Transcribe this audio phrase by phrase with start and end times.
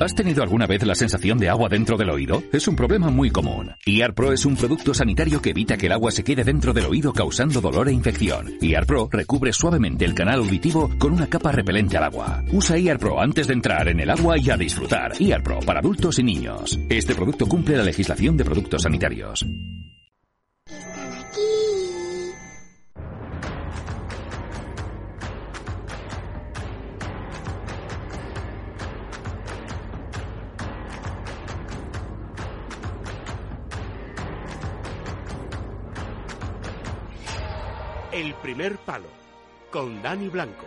[0.00, 2.42] ¿Has tenido alguna vez la sensación de agua dentro del oído?
[2.52, 3.72] Es un problema muy común.
[3.84, 6.86] IAR Pro es un producto sanitario que evita que el agua se quede dentro del
[6.86, 8.54] oído causando dolor e infección.
[8.62, 12.42] IAR Pro recubre suavemente el canal auditivo con una capa repelente al agua.
[12.50, 15.20] Usa IAR Pro antes de entrar en el agua y a disfrutar.
[15.20, 16.78] IAR Pro para adultos y niños.
[16.88, 19.44] Este producto cumple la legislación de productos sanitarios.
[38.12, 39.06] El primer palo
[39.70, 40.66] con Dani Blanco.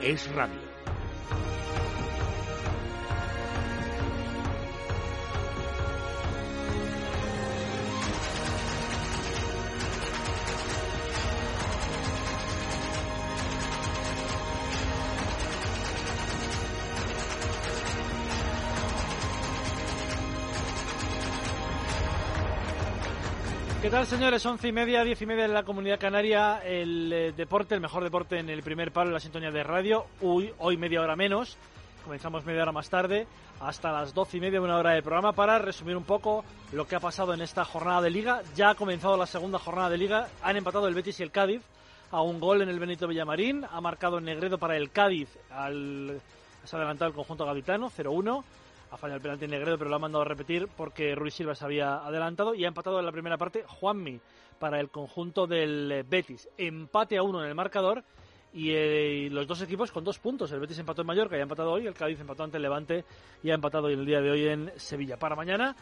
[0.00, 0.65] Es radio.
[23.86, 24.44] ¿Qué tal, señores?
[24.44, 26.58] Once y media, diez y media en la Comunidad Canaria.
[26.58, 30.06] El eh, deporte, el mejor deporte en el primer palo en la sintonía de radio.
[30.22, 31.56] Hoy, hoy media hora menos.
[32.02, 33.28] Comenzamos media hora más tarde,
[33.60, 36.96] hasta las doce y media, una hora de programa, para resumir un poco lo que
[36.96, 38.42] ha pasado en esta jornada de Liga.
[38.56, 40.26] Ya ha comenzado la segunda jornada de Liga.
[40.42, 41.62] Han empatado el Betis y el Cádiz
[42.10, 43.64] a un gol en el Benito Villamarín.
[43.70, 45.28] Ha marcado Negredo para el Cádiz.
[45.48, 46.20] Al...
[46.64, 48.42] Se ha adelantado el conjunto gaditano, 0-1
[48.90, 51.64] ha fallado el penalti Negredo, pero lo ha mandado a repetir porque Ruiz Silva se
[51.64, 54.20] había adelantado y ha empatado en la primera parte Juanmi
[54.58, 56.48] para el conjunto del eh, Betis.
[56.56, 58.04] Empate a uno en el marcador
[58.52, 60.50] y eh, los dos equipos con dos puntos.
[60.52, 63.04] El Betis empató en Mallorca y ha empatado hoy, el Cádiz empató ante el Levante
[63.42, 65.18] y ha empatado el día de hoy en Sevilla.
[65.18, 65.76] Para mañana,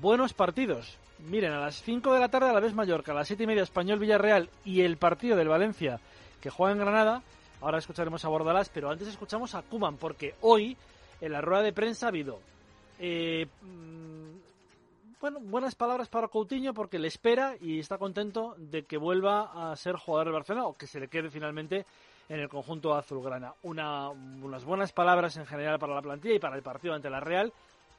[0.00, 0.98] buenos partidos.
[1.30, 3.46] Miren, a las 5 de la tarde a la vez Mallorca, a las 7 y
[3.46, 6.00] media Español Villarreal y el partido del Valencia
[6.40, 7.22] que juega en Granada.
[7.60, 10.76] Ahora escucharemos a Bordalás, pero antes escuchamos a Kuman porque hoy
[11.20, 12.40] en la rueda de prensa ha habido
[12.98, 14.06] eh, mm,
[15.20, 19.76] bueno, buenas palabras para Coutinho porque le espera y está contento de que vuelva a
[19.76, 21.86] ser jugador de Barcelona o que se le quede finalmente
[22.28, 23.54] en el conjunto azulgrana.
[23.62, 27.20] Una, unas buenas palabras en general para la plantilla y para el partido ante la
[27.20, 27.52] Real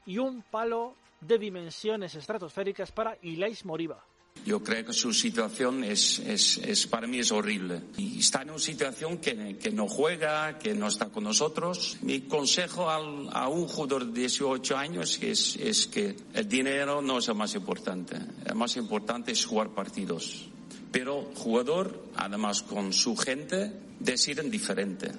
[0.06, 4.02] y un palo de dimensiones estratosféricas para Ilais Moriba.
[4.44, 7.82] Yo creo que su situación es, es, es, para mí es horrible.
[7.96, 11.98] Y está en una situación que, que no juega, que no está con nosotros.
[12.02, 17.18] Mi consejo al, a un jugador de 18 años es, es que el dinero no
[17.18, 18.16] es lo más importante.
[18.46, 20.48] Lo más importante es jugar partidos.
[20.90, 25.10] Pero jugador, además con su gente, deciden diferente.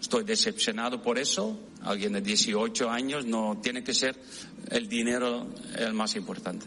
[0.00, 1.58] Estoy decepcionado por eso.
[1.82, 4.16] Alguien de 18 años no tiene que ser
[4.70, 6.66] el dinero el más importante.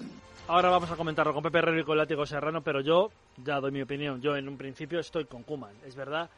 [0.51, 3.71] Ahora vamos a comentarlo con Pepe Herrero y con Látigo Serrano, pero yo ya doy
[3.71, 4.19] mi opinión.
[4.19, 5.73] Yo en un principio estoy con Kuman.
[5.85, 6.29] Es verdad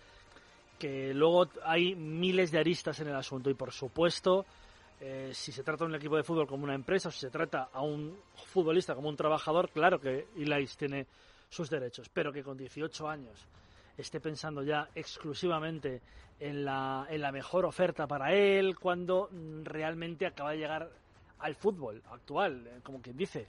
[0.77, 4.45] que luego hay miles de aristas en el asunto y por supuesto
[5.01, 7.31] eh, si se trata de un equipo de fútbol como una empresa o si se
[7.31, 11.07] trata a un futbolista como un trabajador, claro que Ilais tiene
[11.49, 13.47] sus derechos, pero que con 18 años
[13.97, 16.03] esté pensando ya exclusivamente
[16.39, 19.27] en la, en la mejor oferta para él cuando
[19.63, 20.87] realmente acaba de llegar
[21.39, 23.47] al fútbol actual, eh, como quien dice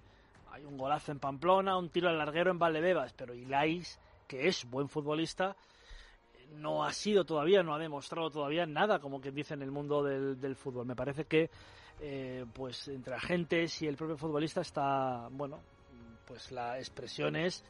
[0.55, 3.99] hay un golazo en Pamplona, un tiro al larguero en Valdebebas, pero Ilais,
[4.29, 5.57] que es buen futbolista,
[6.53, 10.05] no ha sido todavía, no ha demostrado todavía nada, como quien dice en el mundo
[10.05, 10.87] del, fútbol.
[10.87, 11.51] Me parece que,
[12.01, 15.59] eh, pues, entre agentes y el propio futbolista está, bueno,
[16.25, 17.65] pues la expresión es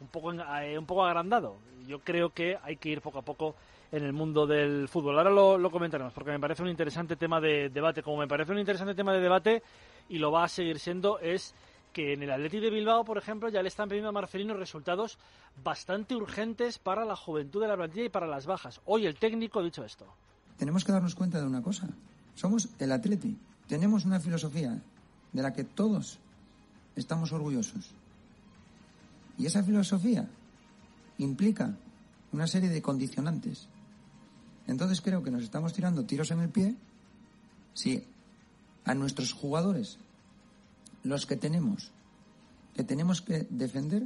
[0.00, 1.56] un poco, eh, un poco agrandado.
[1.86, 3.54] Yo creo que hay que ir poco a poco
[3.90, 5.16] en el mundo del fútbol.
[5.16, 8.02] Ahora lo, lo comentaremos, porque me parece un interesante tema de debate.
[8.02, 9.62] Como me parece un interesante tema de debate,
[10.10, 11.54] y lo va a seguir siendo, es
[11.92, 15.18] que en el Athletic de Bilbao, por ejemplo, ya le están pidiendo a Marcelino resultados
[15.62, 18.80] bastante urgentes para la juventud de la plantilla y para las bajas.
[18.84, 20.06] Hoy el técnico ha dicho esto.
[20.56, 21.88] Tenemos que darnos cuenta de una cosa.
[22.34, 23.36] Somos el Athletic.
[23.66, 24.80] Tenemos una filosofía
[25.32, 26.18] de la que todos
[26.96, 27.90] estamos orgullosos.
[29.38, 30.28] Y esa filosofía
[31.18, 31.74] implica
[32.32, 33.68] una serie de condicionantes.
[34.66, 36.76] Entonces creo que nos estamos tirando tiros en el pie
[37.74, 38.04] si
[38.84, 39.98] a nuestros jugadores
[41.02, 41.92] los que tenemos,
[42.74, 44.04] que tenemos que defender,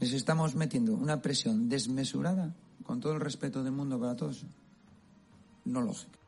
[0.00, 4.44] les estamos metiendo una presión desmesurada, con todo el respeto del mundo para todos.
[5.64, 6.18] no lógica.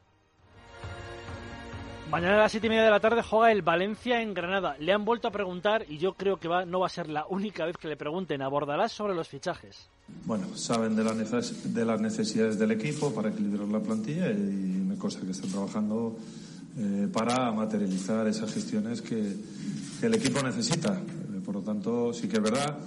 [2.11, 4.77] Mañana a las siete y media de la tarde juega el Valencia en Granada.
[4.79, 7.27] Le han vuelto a preguntar, y yo creo que va, no va a ser la
[7.27, 9.89] única vez que le pregunten, abordarás sobre los fichajes.
[10.25, 14.97] Bueno, saben de, la de las necesidades del equipo para equilibrar la plantilla y una
[14.97, 16.17] cosa que están trabajando
[16.77, 19.37] eh, para materializar esas gestiones que,
[20.01, 20.95] que el equipo necesita.
[20.95, 22.79] Eh, por lo tanto, sí que es verdad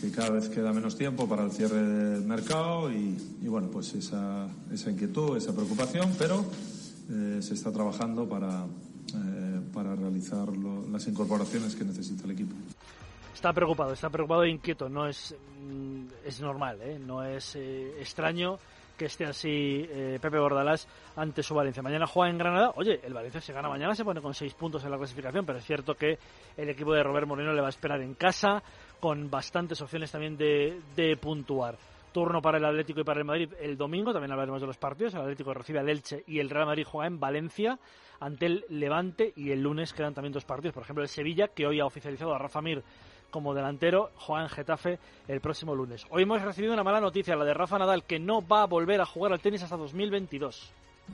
[0.00, 3.94] que cada vez queda menos tiempo para el cierre del mercado y, y bueno, pues
[3.94, 6.44] esa, esa inquietud, esa preocupación, pero
[7.08, 10.48] eh, se está trabajando para, eh, para realizar
[10.90, 12.54] las incorporaciones que necesita el equipo.
[13.32, 14.88] Está preocupado, está preocupado e inquieto.
[14.88, 16.98] No es, mm, es normal, ¿eh?
[16.98, 18.58] no es extraño
[18.96, 19.86] que esté así
[20.20, 21.82] Pepe Bordalás ante su Valencia.
[21.82, 22.72] Mañana juega en Granada.
[22.76, 25.58] Oye, el Valencia se gana mañana, se pone con seis puntos en la clasificación, pero
[25.58, 26.18] es cierto que
[26.56, 28.62] el equipo de Robert Moreno le va a esperar en casa,
[29.00, 31.76] con bastantes opciones también de, de puntuar
[32.12, 35.14] turno para el Atlético y para el Madrid el domingo, también hablaremos de los partidos,
[35.14, 37.78] el Atlético recibe al Elche y el Real Madrid juega en Valencia
[38.20, 41.66] ante el Levante y el lunes quedan también dos partidos, por ejemplo el Sevilla que
[41.66, 42.84] hoy ha oficializado a Rafa Mir
[43.32, 46.06] como delantero, juega en Getafe el próximo lunes.
[46.10, 49.00] Hoy hemos recibido una mala noticia, la de Rafa Nadal, que no va a volver
[49.00, 50.72] a jugar al tenis hasta 2022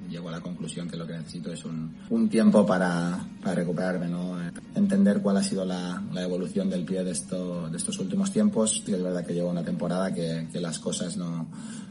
[0.09, 4.07] llego a la conclusión que lo que necesito es un, un tiempo para, para, recuperarme,
[4.07, 4.39] ¿no?
[4.75, 8.83] entender cuál ha sido la, la evolución del pie de, esto, de estos últimos tiempos.
[8.87, 11.49] Y es verdad que llevo una temporada que, que las cosas no,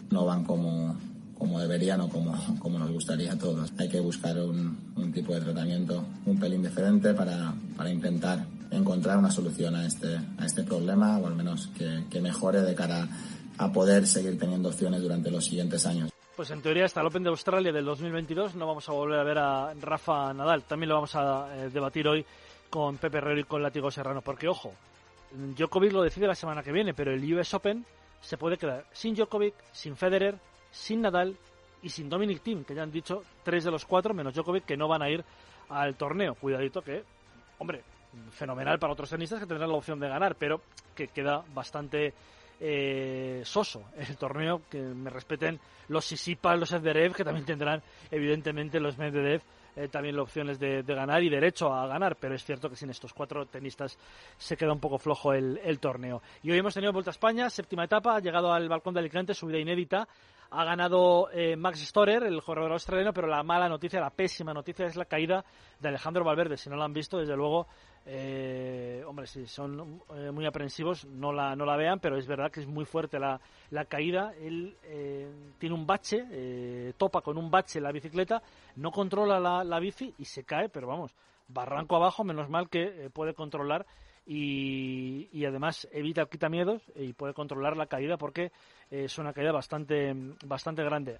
[0.10, 0.96] no van como,
[1.38, 3.72] como deberían o como, como nos gustaría a todos.
[3.78, 9.18] Hay que buscar un, un tipo de tratamiento un pelín diferente para, para intentar encontrar
[9.18, 13.08] una solución a este, a este problema o al menos que, mejore de cara
[13.58, 16.12] a poder seguir teniendo opciones durante los siguientes años.
[16.36, 19.24] Pues en teoría hasta el Open de Australia del 2022 no vamos a volver a
[19.24, 20.64] ver a Rafa Nadal.
[20.64, 22.26] También lo vamos a eh, debatir hoy
[22.70, 24.22] con Pepe Herrero y con Látigo Serrano.
[24.22, 24.74] Porque, ojo,
[25.32, 27.86] Djokovic lo decide la semana que viene, pero el US Open
[28.22, 30.38] se puede quedar sin Djokovic, sin Federer,
[30.72, 31.36] sin Nadal
[31.82, 34.78] y sin Dominic Thiem, que ya han dicho tres de los cuatro, menos Djokovic, que
[34.78, 35.24] no van a ir
[35.70, 36.36] al torneo.
[36.36, 37.04] Cuidadito que,
[37.60, 37.84] hombre,
[38.32, 40.62] fenomenal para otros tenistas que tendrán la opción de ganar, pero
[40.96, 42.14] que queda bastante
[42.60, 45.60] eh, soso el torneo, que me respeten
[45.90, 47.82] los Sisipas, los Edverev, que también tendrán
[48.12, 49.42] evidentemente los Medvedev
[49.78, 52.90] eh, también las opciones de, ganar y derecho a ganar, pero es cierto que sin
[52.90, 53.96] estos cuatro tenistas
[54.36, 56.24] se queda un poco flojo el, torneo.
[56.42, 59.36] Y hoy hemos tenido Vuelta a España, séptima etapa, ha llegado al balcón de Alicante,
[59.36, 60.08] subida inédita,
[60.50, 64.88] ha ganado eh, Max Storer, el corredor australiano, pero la mala noticia, la pésima noticia
[64.88, 65.46] es la caída
[65.80, 66.58] de Alejandro Valverde.
[66.58, 67.68] Si no la han visto, desde luego
[68.10, 72.50] eh, hombre, si son eh, muy aprensivos, no la, no la vean, pero es verdad
[72.50, 73.40] que es muy fuerte la,
[73.70, 74.34] la caída.
[74.40, 78.42] Él eh, tiene un bache, eh, topa con un bache la bicicleta,
[78.78, 81.14] no controla la, la, bici y se cae, pero vamos,
[81.50, 83.86] barranco abajo, menos mal que puede controlar
[84.26, 88.54] y, y, además evita el quitamiedos y puede controlar la caída porque
[88.90, 90.14] es una caída bastante,
[90.46, 91.20] bastante grande.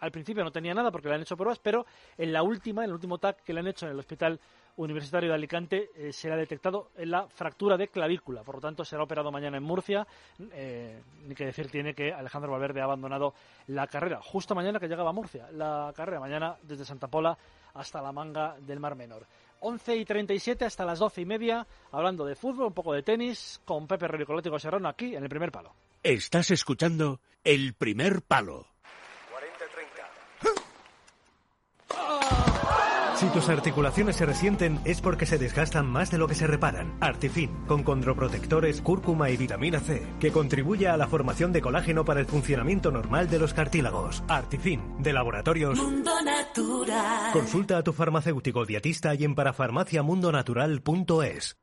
[0.00, 1.84] al principio no tenía nada porque le han hecho pruebas, pero
[2.16, 4.40] en la última, en el último TAC que le han hecho en el hospital
[4.82, 8.42] Universitario de Alicante eh, será detectado en la fractura de clavícula.
[8.42, 10.06] Por lo tanto, será operado mañana en Murcia.
[10.52, 13.34] Eh, ni que decir tiene que Alejandro Valverde ha abandonado
[13.66, 14.20] la carrera.
[14.22, 15.48] Justo mañana que llegaba a Murcia.
[15.52, 17.36] La carrera mañana desde Santa Pola
[17.74, 19.26] hasta la manga del Mar Menor.
[19.60, 23.60] 11 y 37 hasta las 12 y media, hablando de fútbol, un poco de tenis,
[23.66, 25.74] con Pepe Ricolético Serrano aquí en el primer palo.
[26.02, 28.66] Estás escuchando el primer palo.
[33.20, 36.96] Si tus articulaciones se resienten es porque se desgastan más de lo que se reparan.
[37.00, 42.20] Artifin, con condroprotectores, cúrcuma y vitamina C, que contribuye a la formación de colágeno para
[42.20, 44.22] el funcionamiento normal de los cartílagos.
[44.26, 47.30] Artifin, de laboratorios Mundo Natural.
[47.34, 51.58] Consulta a tu farmacéutico dietista y en parafarmaciamundonatural.es.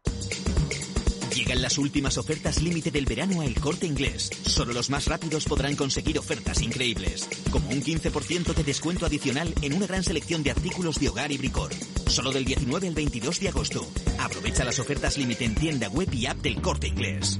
[1.48, 4.30] Llegan las últimas ofertas límite del verano a El Corte Inglés.
[4.46, 9.74] Solo los más rápidos podrán conseguir ofertas increíbles, como un 15% de descuento adicional en
[9.74, 11.72] una gran selección de artículos de hogar y bricor.
[12.08, 13.88] Solo del 19 al 22 de agosto.
[14.20, 17.40] Aprovecha las ofertas límite en tienda web y app del Corte Inglés.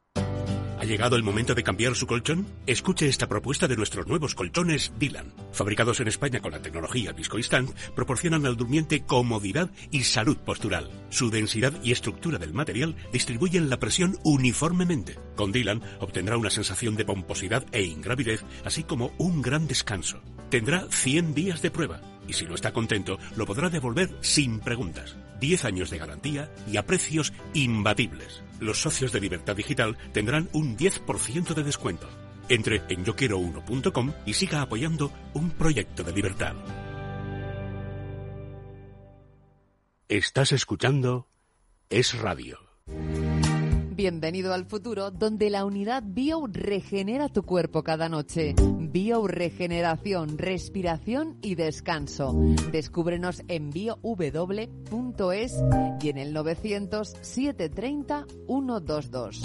[0.81, 2.47] ¿Ha llegado el momento de cambiar su colchón?
[2.65, 5.31] Escuche esta propuesta de nuestros nuevos colchones Dylan.
[5.53, 10.89] Fabricados en España con la tecnología ViscoInstant, proporcionan al durmiente comodidad y salud postural.
[11.11, 15.19] Su densidad y estructura del material distribuyen la presión uniformemente.
[15.35, 20.19] Con Dylan obtendrá una sensación de pomposidad e ingravidez, así como un gran descanso.
[20.49, 25.15] Tendrá 100 días de prueba y si no está contento, lo podrá devolver sin preguntas.
[25.41, 28.41] 10 años de garantía y a precios imbatibles.
[28.61, 32.07] Los socios de Libertad Digital tendrán un 10% de descuento.
[32.47, 36.55] Entre en yoquiero1.com y siga apoyando un proyecto de libertad.
[40.07, 41.27] Estás escuchando
[41.89, 42.59] Es Radio.
[44.01, 48.55] Bienvenido al futuro, donde la unidad Bio regenera tu cuerpo cada noche.
[48.57, 52.33] Bio Regeneración, respiración y descanso.
[52.71, 55.53] Descúbrenos en biow.es
[56.01, 59.41] y en el 900 730 122.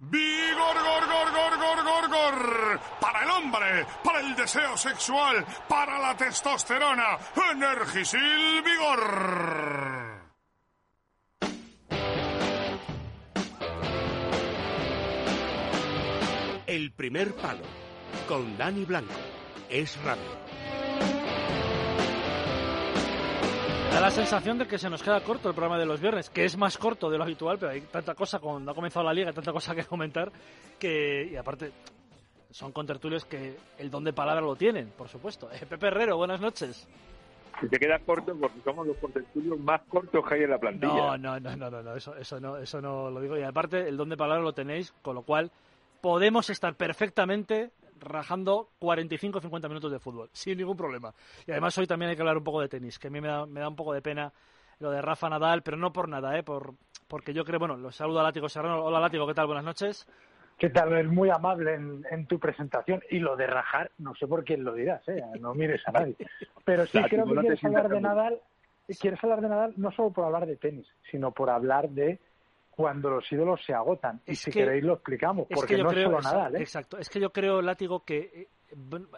[0.00, 2.80] ¡Vigor, gor, gor, gor, gor, gor, gor!
[3.00, 7.16] Para el hombre, para el deseo sexual, para la testosterona.
[7.54, 10.13] Energisil Vigor.
[16.74, 17.62] El primer palo
[18.26, 19.14] con Dani Blanco.
[19.70, 20.24] Es Radio.
[23.92, 26.44] Da la sensación de que se nos queda corto el programa de los viernes, que
[26.44, 29.32] es más corto de lo habitual, pero hay tanta cosa, cuando ha comenzado la liga,
[29.32, 30.32] tanta cosa que comentar,
[30.76, 31.70] que, y aparte,
[32.50, 35.48] son contertulios que el don de palabra lo tienen, por supuesto.
[35.52, 36.88] Eh, Pepe Herrero, buenas noches.
[37.60, 40.92] Si te queda corto, porque somos los contertulios más cortos que hay en la plantilla.
[40.92, 43.38] No, no, no, no, no, no, eso, eso no, eso no lo digo.
[43.38, 45.52] Y aparte, el don de palabra lo tenéis, con lo cual
[46.04, 51.14] podemos estar perfectamente rajando 45 o 50 minutos de fútbol, sin ningún problema.
[51.46, 53.28] Y además hoy también hay que hablar un poco de tenis, que a mí me
[53.28, 54.30] da, me da un poco de pena
[54.80, 56.42] lo de Rafa Nadal, pero no por nada, ¿eh?
[56.42, 56.74] por,
[57.08, 58.84] porque yo creo, bueno, los saludo a Látigo Serrano.
[58.84, 59.46] Hola Látigo, ¿qué tal?
[59.46, 60.06] Buenas noches.
[60.58, 60.92] ¿Qué tal?
[60.92, 63.02] Es muy amable en, en, tu presentación.
[63.08, 65.24] Y lo de rajar, no sé por quién lo dirás, ¿eh?
[65.40, 66.16] no mires a nadie.
[66.66, 68.40] Pero sí creo que no quieres hablar de Nadal,
[69.00, 72.20] quieres hablar de Nadal no solo por hablar de tenis, sino por hablar de
[72.74, 74.20] cuando los ídolos se agotan.
[74.26, 76.56] y si queréis lo explicamos, porque no creo, es solo Nadal.
[76.56, 76.60] ¿eh?
[76.60, 78.48] Exacto, es que yo creo, Látigo, que eh,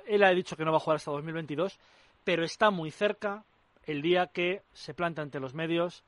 [0.06, 1.78] él ha dicho que no va a jugar hasta 2022,
[2.24, 3.44] pero está muy cerca
[3.84, 6.04] el día que se planta ante los medios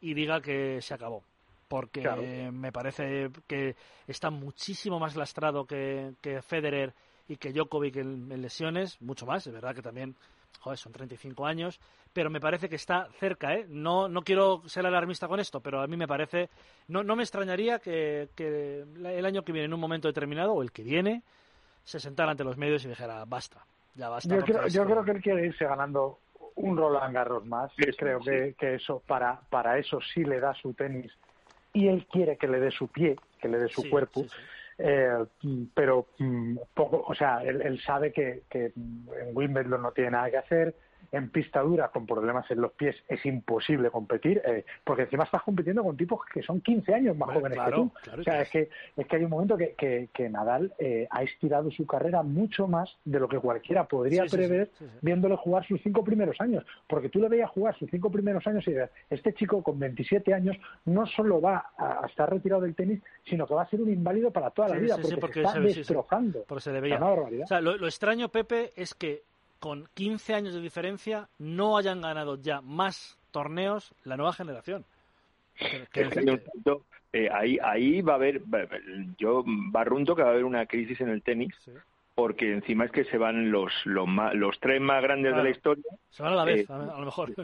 [0.00, 1.22] y diga que se acabó.
[1.68, 2.22] Porque Claro.
[2.52, 3.76] me parece que
[4.08, 6.92] está muchísimo más lastrado que, que Federer
[7.28, 10.16] y que Djokovic en, en lesiones, mucho más, es verdad que también,
[10.58, 11.78] joder, son 35 años,
[12.12, 13.66] pero me parece que está cerca, ¿eh?
[13.68, 16.48] No, no quiero ser alarmista con esto, pero a mí me parece,
[16.88, 20.62] no, no me extrañaría que, que el año que viene, en un momento determinado, o
[20.62, 21.22] el que viene,
[21.84, 23.64] se sentara ante los medios y dijera, basta,
[23.94, 24.34] ya basta.
[24.34, 26.20] Yo creo, yo que- creo que él quiere irse ganando
[26.56, 27.72] un Roland Garros más.
[27.76, 28.30] Sí, creo sí.
[28.30, 31.12] Que, que eso para, para eso sí le da su tenis
[31.72, 34.22] y él quiere que le dé su pie, que le dé su Sí, cuerpo.
[34.24, 34.42] sí, sí.
[34.78, 40.10] Eh, pero mm, poco, o sea, él, él sabe que, que en Wimbledon no tiene
[40.12, 40.74] nada que hacer.
[41.12, 45.42] En pista dura, con problemas en los pies, es imposible competir, eh, porque encima estás
[45.42, 47.92] compitiendo con tipos que son 15 años más Bueno, jóvenes claro, que tú.
[48.02, 51.06] claro o sea, es que, es que hay un momento que, que, que Nadal eh,
[51.10, 54.90] ha estirado su carrera mucho más de lo que cualquiera podría Sí, prever sí, sí.
[55.02, 56.64] viéndole jugar sus cinco primeros años.
[56.86, 60.32] Porque tú le veías jugar sus cinco primeros años y dices, este chico con 27
[60.34, 63.80] años no solo va a, a estar retirado del tenis, sino que va a ser
[63.80, 66.44] un inválido para toda la vida, porque, porque se está destrozando.
[66.46, 66.98] Porque se le veía.
[66.98, 67.44] sea, una barbaridad.
[67.44, 69.22] O sea, lo, lo extraño, Pepe, es que
[69.60, 74.84] con 15 años de diferencia no hayan ganado ya más torneos la nueva generación.
[75.56, 78.40] Es que punto, eh, ahí, ahí va a haber,
[79.18, 81.72] yo barrunto que va a haber una crisis en el tenis, Sí.
[82.14, 85.50] porque encima es que se van los, los, ma- los tres más grandes de la
[85.50, 87.34] historia, Se van a la vez, Eh, a, a lo mejor.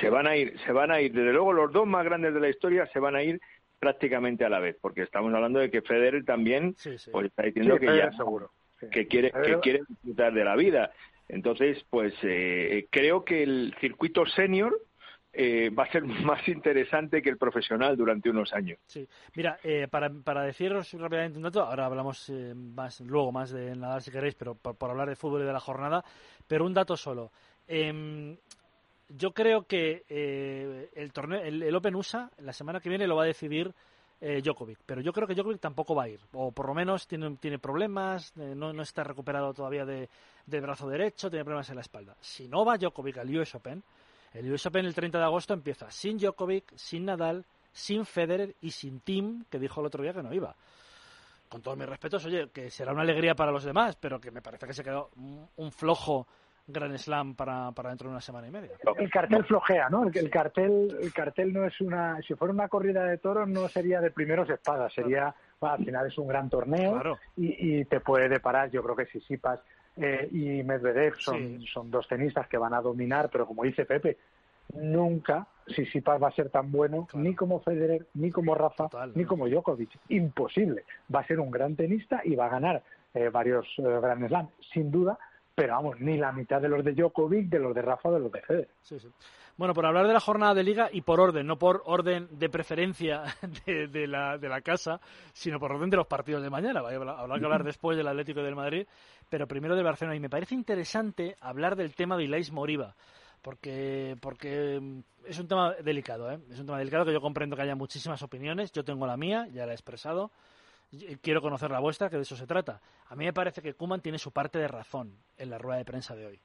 [0.00, 2.40] se van a ir, se van a ir, desde luego los dos más grandes de
[2.40, 3.40] la historia se van a ir
[3.80, 7.10] prácticamente a la vez, porque estamos hablando de que Federer también Sí, sí.
[7.10, 8.52] pues está Sí, diciendo que Federer ya seguro.
[8.92, 10.92] que quiere que quiere disfrutar de la vida.
[11.32, 14.78] Entonces, pues eh, creo que el circuito senior
[15.32, 18.78] eh, va a ser más interesante que el profesional durante unos años.
[18.86, 19.08] Sí.
[19.34, 23.74] Mira, eh, para, para deciros rápidamente un dato, ahora hablamos eh, más luego más de
[23.74, 26.04] Nadal si queréis, pero por, hablar de fútbol y de la jornada,
[26.46, 27.32] pero un dato solo.
[27.66, 28.36] Em,
[29.08, 33.16] yo creo que eh, el torneo, el, el Open USA la semana que viene lo
[33.16, 33.72] va a decidir
[34.24, 37.08] eh, Djokovic, pero yo creo que Djokovic tampoco va a ir, o por lo menos
[37.08, 40.08] tiene, tiene problemas, eh, no, no está recuperado todavía de,
[40.46, 42.16] del brazo derecho, tiene problemas en la espalda.
[42.20, 43.82] Si no va Djokovic al US Open,
[44.34, 48.70] el US Open el 30 de agosto empieza sin Djokovic, sin Nadal, sin Federer y
[48.70, 50.54] sin Tim, que dijo el otro día que no iba.
[51.48, 54.40] Con todos mis respetos, oye, que será una alegría para los demás, pero que me
[54.40, 55.10] parece que se quedó
[55.56, 56.26] un, flojo
[56.66, 58.70] Grand Slam para, para dentro de una semana y media.
[58.96, 60.04] El cartel flojea, ¿no?
[60.04, 62.18] El, el cartel, el cartel no es una.
[62.26, 65.34] Si fuera una corrida de toros, no sería de primeros espadas, sería.
[65.60, 67.18] bueno, al final es un gran torneo Claro.
[67.36, 68.70] y, y te puede deparar.
[68.70, 69.60] Yo creo que Sisipas
[69.96, 71.66] eh, y Medvedev son, Sí.
[71.72, 74.16] son dos tenistas que van a dominar, pero como dice Pepe,
[74.74, 77.24] nunca Sisipas va a ser tan bueno Claro.
[77.24, 79.28] ni como Federer, ni como Rafa, Total, ni ¿no?
[79.28, 79.90] como Djokovic.
[80.08, 80.84] Imposible.
[81.14, 82.82] Va a ser un gran tenista y va a ganar
[83.14, 85.18] eh, varios eh, Grand Slam, sin duda.
[85.54, 88.32] Pero vamos, ni la mitad de los de Djokovic, de los de Rafa, de los
[88.32, 88.68] de Federer.
[88.80, 89.08] Sí, sí.
[89.56, 92.48] Bueno, por hablar de la jornada de liga y por orden, no por orden de
[92.48, 93.22] preferencia
[93.66, 95.00] de, de la, de la casa,
[95.32, 96.80] sino por orden de los partidos de mañana.
[96.80, 98.86] Habrá que hablar después del Atlético y del Madrid,
[99.28, 100.16] pero primero del Barcelona.
[100.16, 102.94] Y me parece interesante hablar del tema de Ilais Moriba,
[103.42, 106.38] porque porque mm, es un tema delicado, ¿eh?
[106.50, 108.72] Es un tema delicado que yo comprendo que haya muchísimas opiniones.
[108.72, 110.30] Yo tengo la mía, ya la he expresado.
[111.22, 112.80] Quiero conocer la vuestra, que de eso se trata.
[113.08, 115.84] A mí me parece que Kuman tiene su parte de razón en la rueda de
[115.84, 116.40] prensa de hoy.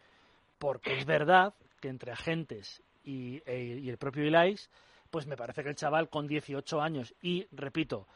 [0.58, 4.70] Porque es verdad que entre agentes y, e, y el propio Ilais,
[5.10, 8.08] pues me parece que el chaval con 18 años y, repito,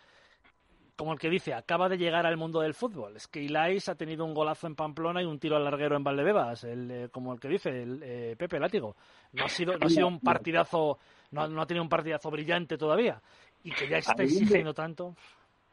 [1.02, 3.16] como el que dice, acaba de llegar al mundo del fútbol.
[3.16, 6.04] Es que Ilais ha tenido un golazo en Pamplona y un tiro al larguero en
[6.04, 8.96] Valdebebas, el, eh, como el que dice, el eh, Pepe Látigo.
[9.34, 11.00] No ha sido, no ha sido un partidazo,
[11.32, 13.20] no, no, ha tenido un partidazo brillante todavía.
[13.64, 15.16] Y que ya está exigiendo tanto.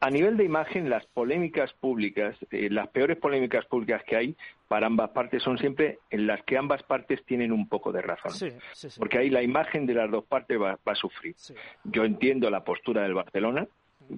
[0.01, 4.35] A nivel de imagen, las polémicas públicas, eh, las peores polémicas públicas que hay
[4.67, 8.31] para ambas partes son siempre en las que ambas partes tienen un poco de razón.
[8.31, 8.99] Sí, sí, sí.
[8.99, 11.35] Porque ahí la imagen de las dos partes va, va a sufrir.
[11.83, 13.67] Yo entiendo la postura del Barcelona,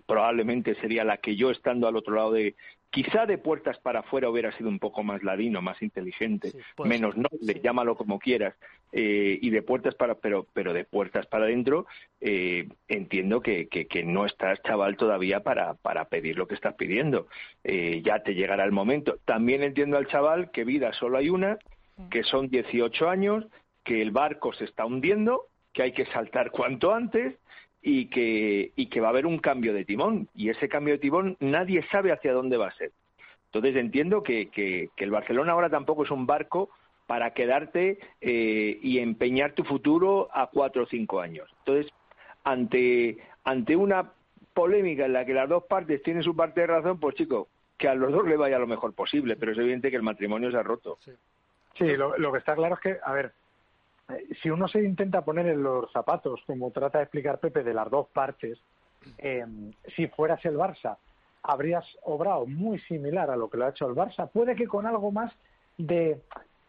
[0.05, 2.55] probablemente sería la que yo estando al otro lado de
[2.91, 6.51] quizá de puertas para afuera hubiera sido un poco más ladino, más inteligente,
[6.83, 8.53] menos noble, llámalo como quieras,
[8.91, 11.87] eh, y de puertas para pero pero de puertas para adentro
[12.19, 16.75] eh, entiendo que, que, que, no estás chaval todavía para para pedir lo que estás
[16.75, 17.27] pidiendo,
[17.63, 19.17] eh, ya te llegará el momento.
[19.23, 21.57] También entiendo al chaval que vida solo hay una,
[22.09, 23.45] que son 18 años,
[23.85, 27.35] que el barco se está hundiendo, que hay que saltar cuanto antes
[27.81, 30.27] y que, y que va a haber un cambio de timón.
[30.35, 32.91] Y ese cambio de timón nadie sabe hacia dónde va a ser.
[33.45, 36.69] Entonces entiendo que, que, el Barcelona ahora tampoco es un barco
[37.07, 41.49] para quedarte eh, y empeñar tu futuro a cuatro o cinco años.
[41.59, 41.91] Entonces,
[42.43, 44.13] ante, ante una
[44.53, 47.47] polémica en la que las dos partes tienen su parte de razón, pues chicos,
[47.77, 50.51] que a los dos le vaya lo mejor posible, pero es evidente que el matrimonio
[50.51, 50.97] se ha roto.
[51.77, 53.33] Sí, lo que está claro es que, a ver,
[54.41, 57.89] si uno se intenta poner en los zapatos, como trata de explicar Pepe, de las
[57.89, 58.59] dos partes,
[59.17, 59.45] eh,
[59.95, 60.97] si fueras el Barça,
[61.43, 64.85] habrías obrado muy similar a lo que lo ha hecho el Barça, puede que con
[64.85, 65.33] algo más
[65.77, 66.21] de,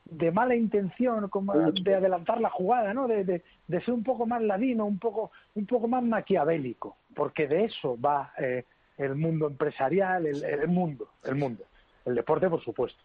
[0.07, 3.07] de mala intención, como de adelantar la jugada, ¿no?
[3.07, 7.47] De, de, de, ser un poco más ladino, un poco, un poco más maquiavélico, porque
[7.47, 8.65] de eso va eh,
[8.99, 11.65] el mundo empresarial, el, el mundo, el mundo,
[12.05, 13.03] el deporte, por supuesto.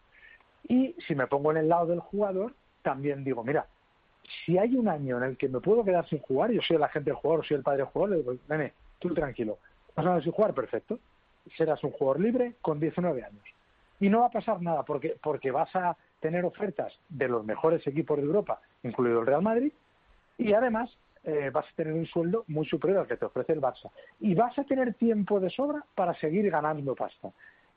[0.67, 3.67] Y si me pongo en el lado del jugador, también digo, mira,
[4.46, 6.84] si hay un año en el que me puedo quedar sin jugar, yo soy el
[6.84, 9.58] agente del jugador, soy el padre del jugador, le digo, nene, tú tranquilo,
[9.96, 11.00] vas a sin jugar, perfecto.
[11.56, 13.44] Serás un jugador libre con 19 años.
[14.00, 17.86] Y no va a pasar nada porque, porque vas a tener ofertas de los mejores
[17.88, 19.72] equipos de Europa, incluido el Real Madrid,
[20.38, 20.90] y además
[21.24, 23.90] eh, vas a tener un sueldo muy superior al que te ofrece el Barça.
[24.20, 27.32] Y vas a tener tiempo de sobra para seguir ganando pasta.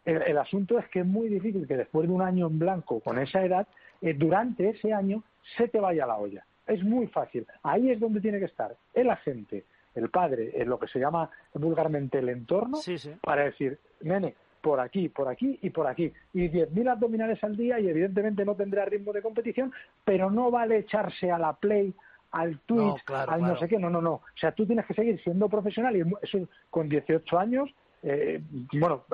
[0.04, 3.18] El asunto es que es muy difícil que después de un año en blanco con
[3.18, 3.68] esa edad,
[4.00, 5.22] eh, durante ese año
[5.56, 6.44] se te vaya la olla.
[6.66, 7.46] Es muy fácil.
[7.62, 11.30] Ahí es donde tiene que estar el agente, el padre, en lo que se llama
[11.54, 13.12] vulgarmente el entorno, sí, sí.
[13.22, 16.12] para decir, nene, por aquí, por aquí y por aquí.
[16.32, 19.72] Y 10.000 abdominales al día y evidentemente no tendrá ritmo de competición,
[20.04, 21.92] pero no vale echarse a la play,
[22.32, 23.54] al Twitch, no, claro, al claro.
[23.54, 24.12] no sé qué, no, no, no.
[24.12, 27.70] O sea, tú tienes que seguir siendo profesional y eso con 18 años,
[28.02, 28.40] eh,
[28.72, 29.04] bueno,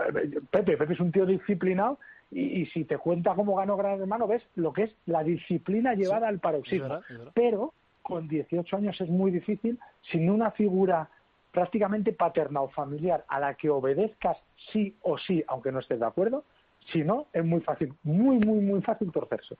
[0.50, 1.98] Pepe, Pepe es un tío disciplinado
[2.30, 5.94] y, y, si te cuenta cómo ganó Gran Hermano, ves lo que es la disciplina
[5.94, 6.84] llevada sí, al paroxismo.
[6.84, 7.32] Es verdad, es verdad.
[7.34, 9.78] Pero con 18 años es muy difícil
[10.10, 11.08] sin una figura
[11.50, 14.36] prácticamente paterna o familiar a la que obedezcas
[14.72, 16.44] sí o sí, aunque no estés de acuerdo.
[16.92, 19.56] Si no, es muy fácil, muy, muy, muy fácil torcerse.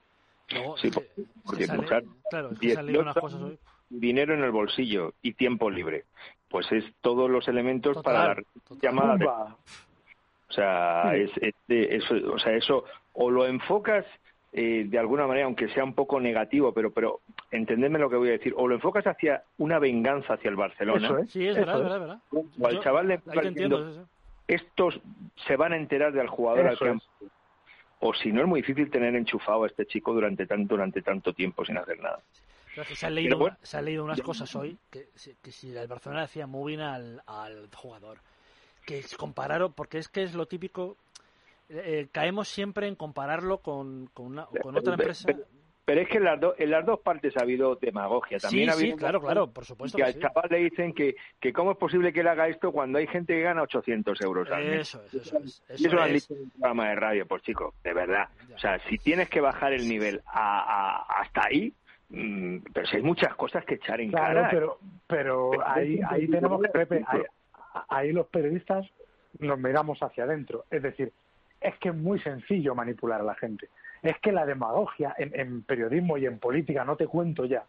[0.53, 3.59] No, sí, porque, porque sale, buscar claro, es que salen unas cosas hoy.
[3.89, 6.05] dinero en el bolsillo y tiempo libre,
[6.49, 8.79] pues es todos los elementos total, para la total.
[8.81, 9.57] llamada.
[10.49, 11.21] O sea, Sí.
[11.21, 11.31] es,
[11.69, 14.05] es eso, o sea, eso o lo enfocas
[14.53, 17.19] eh, de alguna manera, aunque sea un poco negativo, pero, pero
[17.51, 21.05] entendedme lo que voy a decir, o lo enfocas hacia una venganza hacia el Barcelona,
[21.05, 21.31] Eso es.
[21.31, 21.83] Sí, es Eso verdad, es.
[21.83, 22.19] verdad, verdad.
[22.59, 24.05] o al Yo- chaval le entiendo,
[24.47, 24.99] estos
[25.45, 26.91] se van a enterar del jugador al que es.
[26.91, 27.01] han
[27.99, 31.33] o si no es muy difícil tener enchufado a este chico durante tanto durante tanto
[31.33, 32.19] tiempo sin hacer nada.
[32.69, 35.35] Pero es que se han leído, bueno, se han leído unas cosas hoy que, si-
[35.43, 38.19] que si el Barcelona hacía muy bien al, al jugador.
[38.87, 40.95] Que es compararon, porque es que es lo típico,
[41.67, 45.25] eh, caemos siempre en compararlo con, con, una, con otra empresa.
[45.27, 45.39] Pero,
[45.83, 48.37] pero es que en las, do- en las dos partes ha habido demagogia.
[48.39, 50.19] También Sí, ha sí, habido claro, claro, por supuesto que que al sí.
[50.21, 53.33] chaval le dicen que, que cómo es posible que él haga esto cuando hay gente
[53.33, 54.87] que gana 800 euros al mes.
[54.87, 55.61] Eso es, eso es.
[55.69, 56.13] Y Eso eso lo han es.
[56.13, 58.29] dicho en un programa de radio, pues chicos, de verdad.
[58.55, 60.61] O sea, si tienes que bajar el nivel a,
[61.03, 61.73] a- hasta ahí,
[62.09, 64.49] mm, pero si hay muchas cosas que echar en Claro, cara.
[64.49, 67.21] pero, pero ahí, ahí tenemos que, Pepe, ahí,
[67.89, 68.85] ahí los periodistas
[69.39, 70.65] nos miramos hacia adentro.
[70.71, 71.11] Es decir,
[71.61, 73.69] es que es muy sencillo manipular a la gente.
[74.01, 77.65] Es que la demagogia en, en periodismo y en política, no te cuento ya,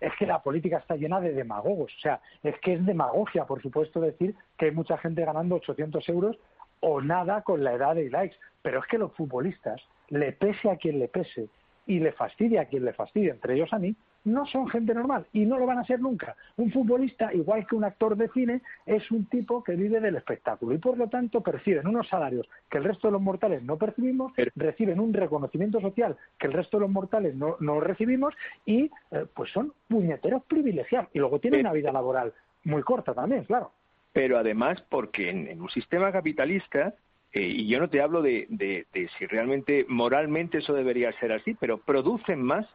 [0.00, 1.94] es que la política está llena de demagogos.
[1.94, 6.08] O sea, es que es demagogia, por supuesto, decir que hay mucha gente ganando 800
[6.08, 6.38] euros
[6.80, 8.36] o nada con la edad de likes.
[8.62, 11.48] Pero es que los futbolistas, le pese a quien le pese,
[11.86, 15.26] y le fastidia a quien le fastidia, entre ellos a mí, no son gente normal
[15.32, 16.36] y no lo van a ser nunca.
[16.56, 20.74] Un futbolista, igual que un actor de cine, es un tipo que vive del espectáculo
[20.74, 24.32] y por lo tanto perciben unos salarios que el resto de los mortales no percibimos,
[24.56, 28.34] reciben un reconocimiento social que el resto de los mortales no, no recibimos
[28.66, 32.32] y eh, pues son puñeteros privilegiados y luego tienen una vida laboral
[32.64, 33.72] muy corta también, claro.
[34.12, 36.94] Pero además porque en, un sistema capitalista
[37.32, 41.32] eh, y yo no te hablo de, de, de, si realmente moralmente eso debería ser
[41.32, 42.66] así, pero producen más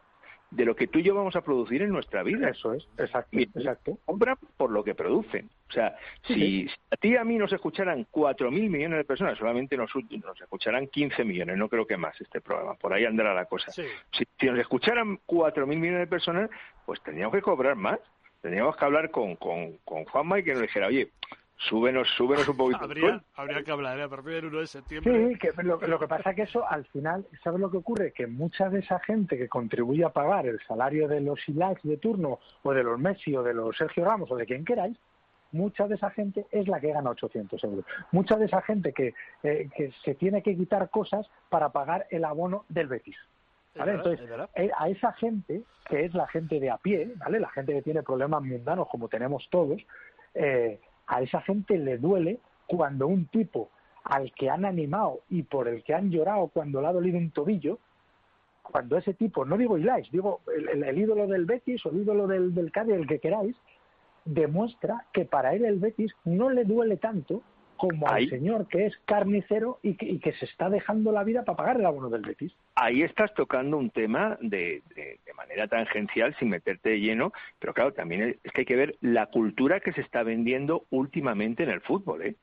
[0.50, 2.48] de lo que tú y yo vamos a producir en nuestra vida.
[2.48, 3.38] Eso es, exacto.
[3.38, 3.98] exacto.
[4.04, 5.50] Compra por lo que producen.
[5.68, 9.76] O sea, si, a ti y a mí nos escucharan 4.000 millones de personas, solamente
[9.76, 13.46] nos, nos escucharán 15 millones, no creo que más este programa, por ahí andará la
[13.46, 13.70] cosa.
[13.72, 13.82] Si,
[14.12, 16.50] si, nos escucharan 4.000 millones de personas,
[16.84, 17.98] pues tendríamos que cobrar más.
[18.40, 21.10] Tendríamos que hablar con, con, con Juanma y que nos dijera, oye,
[21.56, 22.84] súbenos, súbenos un poquito.
[22.84, 24.02] habría, habría que hablar ¿eh?
[24.02, 25.28] a partir del 1 de septiembre.
[25.28, 28.12] Sí, que lo, que pasa es que eso al final, ¿sabes lo que ocurre?
[28.12, 31.96] Que mucha de esa gente que contribuye a pagar el salario de los Ilax de
[31.96, 34.96] turno o de los Messi o de los Sergio Ramos o de quien queráis,
[35.52, 37.84] mucha de esa gente es la que gana 800 euros.
[38.12, 42.24] Mucha de esa gente que, eh, que se tiene que quitar cosas para pagar el
[42.24, 43.16] abono del Betis.
[43.74, 43.92] ¿Vale?
[43.92, 47.40] Entonces, eh, a esa gente, que es la gente de a pie, ¿vale?
[47.40, 49.82] La gente que tiene problemas mundanos como tenemos todos,
[50.34, 53.70] eh, a esa gente le duele cuando un tipo
[54.04, 57.30] al que han animado y por el que han llorado cuando le ha dolido un
[57.30, 57.78] tobillo,
[58.62, 62.54] cuando ese tipo, no digo Ilais, digo el, ídolo del Betis o el ídolo del,
[62.54, 63.56] del Cádiz, el que queráis,
[64.24, 67.42] demuestra que para él el Betis no le duele tanto
[67.76, 71.76] como al señor que es carnicero y que, se está dejando la vida para pagar
[71.76, 72.52] el abono del Betis.
[72.74, 77.92] Ahí estás tocando un tema de, de, manera tangencial sin meterte de lleno, pero claro,
[77.92, 81.80] también es que hay que ver la cultura que se está vendiendo últimamente en el
[81.82, 82.36] fútbol, ¿eh?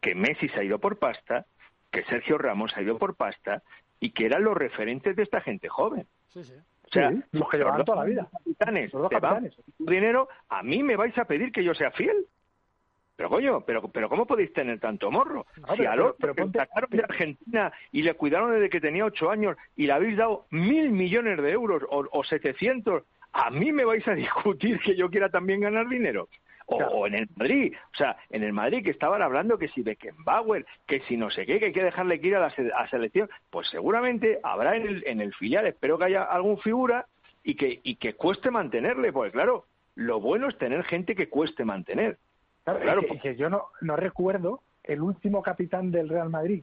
[0.00, 1.46] que Messi se ha ido por pasta,
[1.90, 3.62] que Sergio Ramos ha ido por pasta
[4.00, 6.06] y que eran los referentes de esta gente joven.
[6.28, 6.54] Sí, sí.
[6.86, 8.28] O sea, los que llevan toda la vida.
[8.30, 9.54] Capitanes, los capitanes.
[9.78, 12.26] dinero, a mí me vais a pedir que yo sea fiel.
[13.22, 15.46] Pero coño, pero, pero ¿cómo podéis tener tanto morro?
[15.76, 19.56] si al otro pero, sacaron de Argentina y le cuidaron desde que tenía ocho años
[19.76, 24.06] y le habéis dado mil millones de euros o, o 700, ¿a mí me vais
[24.08, 26.28] a discutir que yo quiera también ganar dinero?
[26.66, 30.66] O, en el Madrid, o sea, en el Madrid que estaban hablando que si Beckenbauer,
[30.88, 33.68] que si no sé qué, que hay que dejarle que ir a la, selección, pues
[33.68, 37.06] seguramente habrá en el, en el filial, espero que haya algún figura
[37.44, 41.64] y que, y que cueste mantenerle, porque claro, lo bueno es tener gente que cueste
[41.64, 42.18] mantener.
[42.64, 46.62] Claro, que, yo no, no recuerdo el último capitán del Real Madrid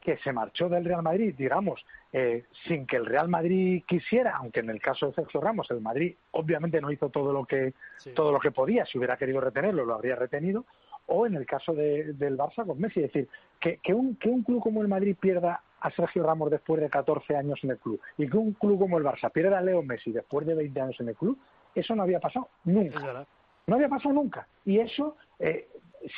[0.00, 4.60] que se marchó del Real Madrid, digamos, eh, sin que el Real Madrid quisiera, aunque
[4.60, 7.74] en el caso de Sergio Ramos el Madrid obviamente no hizo todo lo que
[8.14, 10.64] todo lo que podía, si hubiera querido retenerlo lo habría retenido,
[11.06, 14.44] o en el caso del Barça con Messi, es decir, que, que, un, que un
[14.44, 18.00] club como el Madrid pierda a Sergio Ramos después de 14 años en el club
[18.16, 21.00] y que un club como el Barça pierda a Leo Messi después de 20 años
[21.00, 21.36] en el club,
[21.74, 23.26] eso no había pasado nunca.
[23.66, 24.46] No había pasado nunca.
[24.64, 25.68] Y eso, eh,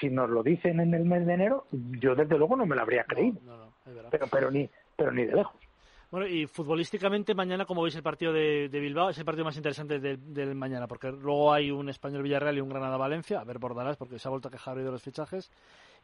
[0.01, 2.83] si nos lo dicen en el mes de enero, yo desde luego no me lo
[2.83, 3.41] habría creído.
[4.11, 5.57] pero, pero, ni, pero ni de lejos.
[6.11, 9.99] Bueno, y futbolísticamente mañana, como veis el partido de, Bilbao, es el partido más interesante
[10.01, 14.19] del, mañana, porque luego hay un Español-Villarreal y un Granada-Valencia, a ver por Dallas, porque
[14.19, 15.51] se ha vuelto a quejar hoy de los fichajes,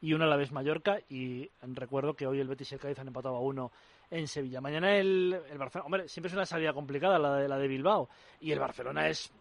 [0.02, 2.98] y una a la vez Mallorca, y recuerdo que hoy el Betis y el Cádiz
[2.98, 3.72] han empatado a uno
[4.10, 4.60] en Sevilla.
[4.60, 8.10] Mañana el, el Barcelona, hombre, siempre es una salida complicada la de, la de Bilbao,
[8.40, 9.32] y el Barcelona es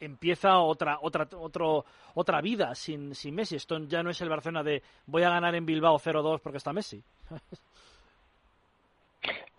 [0.00, 1.84] empieza otra otra otro,
[2.14, 3.56] otra vida sin, sin Messi.
[3.56, 6.72] Esto ya no es el Barcelona de voy a ganar en Bilbao 0-2 porque está
[6.72, 7.02] Messi.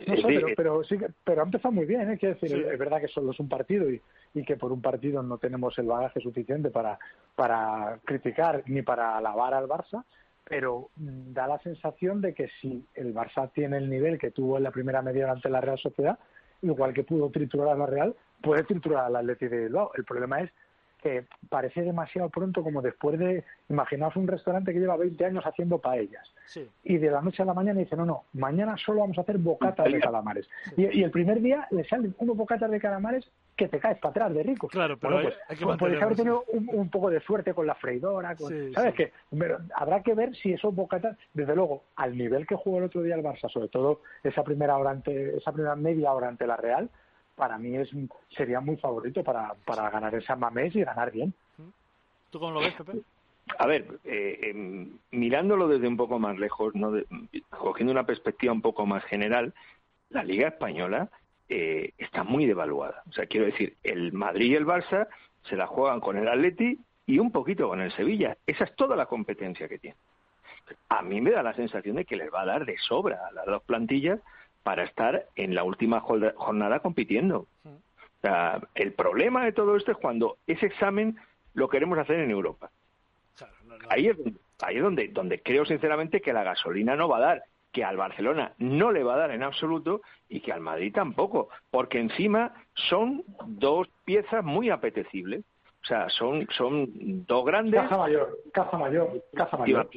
[0.05, 2.17] pero, pero, sí, pero ha empezado muy bien, ¿eh?
[2.17, 4.01] Quiero decir, es verdad que solo es un partido y,
[4.33, 6.97] y que por un partido no tenemos el bagaje suficiente para,
[7.35, 10.03] para criticar ni para alabar al Barça,
[10.45, 14.57] pero mm, da la sensación de que si el Barça tiene el nivel que tuvo
[14.57, 16.17] en la primera media ante la Real Sociedad,
[16.61, 19.91] igual que pudo triturar a la Real, puede triturar al Atleti de Bilbao.
[19.95, 20.51] El problema es
[21.01, 25.77] que parece demasiado pronto como después de, imaginaos un restaurante que lleva 20 años haciendo
[25.77, 26.29] paellas
[26.83, 29.37] y de la noche a la mañana dice, no, no, mañana solo vamos a hacer
[29.37, 30.49] bocatas de calamares.
[30.75, 34.33] Y, el primer día le salen unos bocatas de calamares que te caes para atrás
[34.33, 34.67] de rico.
[34.67, 38.35] Claro, pero pues, hay, que podéis haber tenido un, poco de suerte con la freidora,
[38.73, 39.11] ¿sabes qué?
[39.75, 43.15] habrá que ver si esos bocatas, desde luego, al nivel que jugó el otro día
[43.15, 46.89] el Barça, sobre todo esa primera hora ante, esa primera media hora ante la Real,
[47.39, 47.89] para mí es
[48.35, 51.33] sería muy favorito para, para ganar esa mamés y ganar bien.
[52.29, 52.99] ¿Tú cómo lo ves, Pepe?
[53.57, 56.91] A ver, eh, em, mirándolo desde un poco más lejos, no
[57.49, 59.53] cogiendo una perspectiva un poco más general,
[60.09, 61.09] la Liga Española
[61.47, 63.01] eh, está muy devaluada.
[63.09, 65.07] O sea, quiero decir, el Madrid y el Barça
[65.43, 68.37] se la juegan con el Atleti y un poquito con el Sevilla.
[68.45, 69.97] Esa es toda la competencia que tiene.
[70.89, 73.31] A mí me da la sensación de que les va a dar de sobra a
[73.31, 74.19] las dos plantillas
[74.69, 77.47] para estar en la última jornada compitiendo.
[77.65, 81.17] O sea, el problema de todo esto es cuando ese examen
[81.55, 82.69] lo queremos hacer en Europa.
[83.89, 84.17] Ahí es,
[84.61, 87.97] ahí es donde, donde creo sinceramente que la gasolina no va a dar, que al
[87.97, 92.53] Barcelona no le va a dar en absoluto y que al Madrid tampoco, porque encima
[92.75, 95.41] son dos piezas muy apetecibles.
[95.81, 97.81] O sea, son, son dos grandes.
[97.81, 99.89] Caja mayor, caja mayor, caja mayor.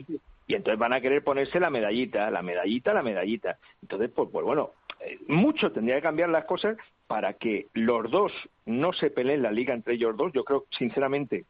[0.46, 3.58] Y entonces van a querer ponerse la medallita, la medallita, la medallita.
[3.80, 6.76] Entonces, pues, pues bueno, eh, mucho tendría que cambiar las cosas
[7.06, 8.32] para que los dos
[8.66, 10.32] no se peleen la liga entre ellos dos.
[10.32, 11.44] Yo creo, sinceramente,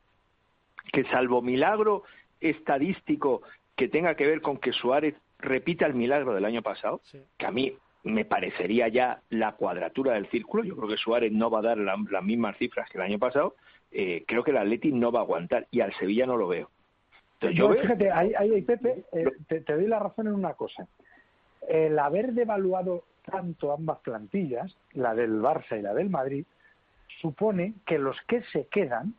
[0.92, 2.02] que salvo milagro
[2.40, 3.42] estadístico
[3.76, 7.00] que tenga que ver con que Suárez repita el milagro del año pasado,
[7.38, 10.64] que a mí me parecería ya la cuadratura del círculo.
[10.64, 13.54] Yo creo que Suárez no va a dar las mismas cifras que el año pasado.
[13.90, 16.70] Eh, creo que el Atleti no va a aguantar y al Sevilla no lo veo.
[17.50, 20.86] Yo, fíjate, ahí, ahí Pepe, eh, te, doy la razón en una cosa.
[21.68, 26.44] El haber devaluado tanto ambas plantillas, la del Barça y la del Madrid,
[27.20, 29.14] supone que los que se quedan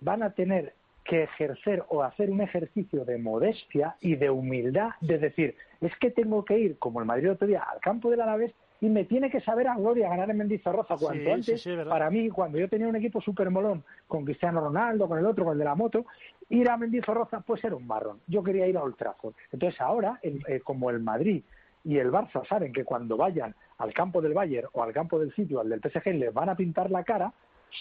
[0.00, 5.18] van a tener que ejercer o hacer un ejercicio de modestia y de humildad, de
[5.18, 8.54] decir, es que tengo que ir, como el Madrid otro día, al campo del Alavés
[8.80, 11.66] y me tiene que saber a gloria ganar en Mendizorroza cuanto antes.
[11.88, 15.44] para mí, cuando yo tenía un equipo súper molón con Cristiano Ronaldo, con el otro,
[15.44, 16.06] con el de la moto,
[16.48, 18.20] ir a Mendizorroza pues era un marrón.
[18.26, 19.34] Yo quería ir a Old Trafford.
[19.52, 21.42] Entonces ahora, eh, como el Madrid
[21.84, 25.34] y el Barça saben que cuando vayan al campo del Bayern o al campo del
[25.34, 27.32] sitio, al del PSG, les van a pintar la cara,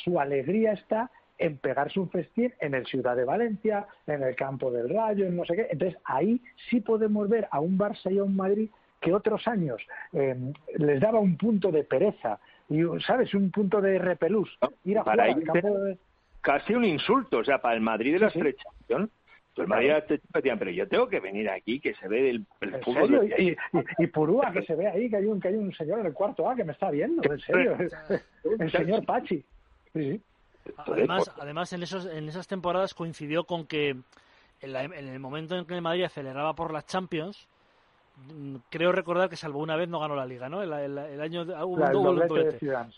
[0.03, 4.69] su alegría está en pegarse un festín en el Ciudad de Valencia, en el campo
[4.71, 5.67] del Rayo, en no sé qué.
[5.71, 9.81] Entonces ahí sí podemos ver a un Barça y a un Madrid que otros años
[10.13, 10.35] eh,
[10.77, 13.33] les daba un punto de pereza y, ¿sabes?
[13.33, 14.49] Un punto de repelús.
[14.83, 15.97] Ir a jugar al campo de...
[16.41, 18.39] Casi un insulto, o sea, para el Madrid de la sí,
[19.61, 19.91] el Madrid
[20.31, 22.45] pero yo tengo que venir aquí, que se ve el,
[22.83, 23.29] fútbol.
[23.37, 23.55] Y,
[23.97, 26.13] y, Purúa, que se ve ahí, que hay, un, que hay un señor en el
[26.13, 27.77] cuarto A que me está viendo, en serio.
[28.59, 29.43] el señor Pachi.
[29.93, 30.21] Sí, sí.
[30.77, 33.97] Además, además en, esos, en esas temporadas coincidió con que
[34.61, 37.47] en, el momento en que el Madrid aceleraba por las Champions,
[38.69, 40.61] creo recordar que salvo una vez no ganó la liga, ¿no?
[40.61, 40.71] El,
[41.19, 41.77] año hubo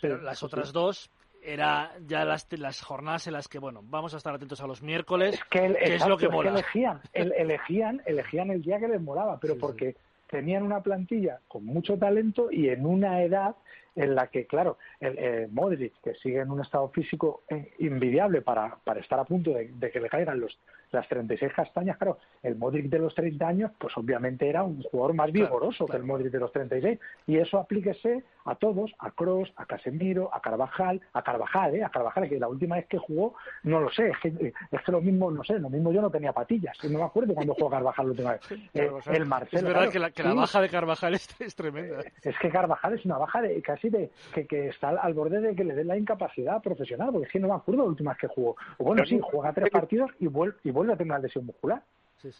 [0.01, 1.09] pero las otras dos
[1.43, 4.83] era ya las, las jornadas en las que bueno vamos a estar atentos a los
[4.83, 6.51] miércoles es que, es lo que mola.
[6.51, 9.95] elegían elegían elegían el día que les molaba pero porque
[10.29, 13.55] tenían una plantilla con mucho talento y en una edad
[13.95, 18.41] en la que, claro, el, eh, Modric, que sigue en un estado físico eh, invidiable
[18.41, 20.57] para, para estar a punto de, de, que le caigan los,
[20.91, 25.13] las 36 castañas, claro, el Modric de los 30 años, pues obviamente era un jugador
[25.15, 26.99] más vigoroso que el Modric de los 36.
[27.27, 31.83] Y eso aplíquese a todos, a Cross, a Casemiro, a Carvajal, a Carvajal, ¿eh?
[31.83, 34.91] A Carvajal, que la última vez que jugó, no lo sé, es que, es que
[34.91, 37.69] lo mismo, no sé, lo mismo yo no tenía patillas, no me acuerdo cuando jugó
[37.69, 38.41] Carvajal la última vez.
[38.73, 39.67] Eh, el Marcelo.
[39.67, 41.99] Es verdad que, la, que la, baja de Carvajal es, tremenda.
[42.23, 45.55] Es que Carvajal es una baja de casi de que, que está al borde de
[45.55, 48.19] que le den la incapacidad profesional, porque es que no me acuerdo la última vez
[48.19, 48.55] que jugó.
[48.77, 51.81] O bueno, sí, juega tres partidos y vuelve, y vuelve a tener una lesión muscular.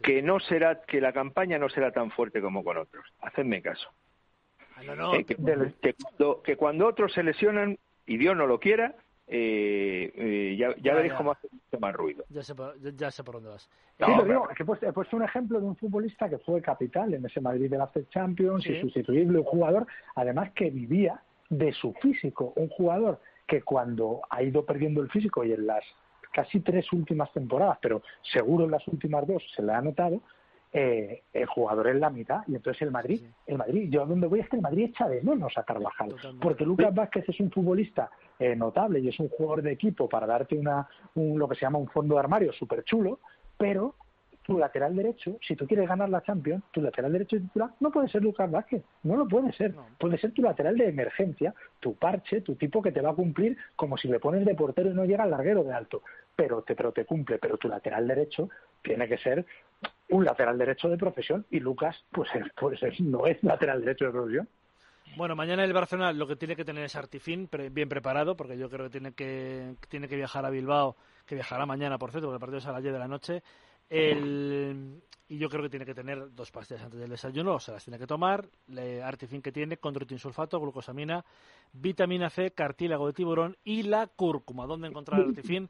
[0.04, 3.06] Que no será, que la campaña no será tan fuerte como con otros.
[3.22, 3.90] Hacedme caso.
[4.76, 8.96] Ah, eh, que, cuando, otros se lesionan y Dios no lo quiera,
[9.28, 11.48] eh, eh, ya, ya, veréis cómo hace
[11.80, 12.26] más ruido.
[12.30, 13.70] Ya sé, por, ya sé por dónde vas.
[14.00, 17.90] he, puesto, un ejemplo de un futbolista que fue capital en ese Madrid de la
[18.10, 24.22] Champions y sustituible, un jugador, además que vivía de su físico, un jugador que cuando
[24.30, 25.84] ha ido perdiendo el físico y en las
[26.32, 30.22] casi tres últimas temporadas, pero seguro en las últimas dos se le ha notado,
[30.72, 32.44] eh, el jugador en la mitad.
[32.48, 35.10] Y entonces el Madrid, el Madrid, yo a donde voy es que el Madrid echa
[35.10, 38.10] de menos a Carvajal, porque Lucas Vázquez es un futbolista
[38.40, 41.62] eh, notable y es un jugador de equipo para darte una, un, lo que se
[41.62, 43.20] llama un fondo de armario súper chulo,
[43.58, 43.96] pero
[44.44, 48.10] tu lateral derecho, si tú quieres ganar la Champions, tu lateral derecho titular no puede
[48.10, 49.74] ser Lucas Vázquez, no lo puede ser.
[50.00, 53.58] Puede ser tu lateral de emergencia, tu parche, tu tipo que te va a cumplir
[53.76, 56.02] como si le pones de portero y no llega al larguero de alto,
[56.36, 57.38] pero te, pero te cumple.
[57.38, 58.50] Pero tu lateral derecho
[58.82, 59.46] tiene que ser
[60.10, 64.50] un lateral derecho de profesión y Lucas, pues, pues no es lateral derecho de profesión.
[65.18, 68.70] Bueno, mañana el Barcelona lo que tiene que tener es Artifin bien preparado, porque yo
[68.70, 72.36] creo que tiene que, tiene que viajar a Bilbao, que viajará mañana, por cierto, porque
[72.36, 73.44] el partido es a las 10 de la noche.
[73.92, 77.74] El, y yo creo que tiene que tener dos pastillas antes del desayuno, o sea,
[77.74, 78.50] las tiene que tomar.
[78.68, 79.78] Le, Artifin que tiene,
[80.18, 81.26] sulfato, glucosamina,
[81.74, 84.66] vitamina C, cartílago de tiburón y la cúrcuma.
[84.66, 85.70] ¿Dónde encontrar Artifin?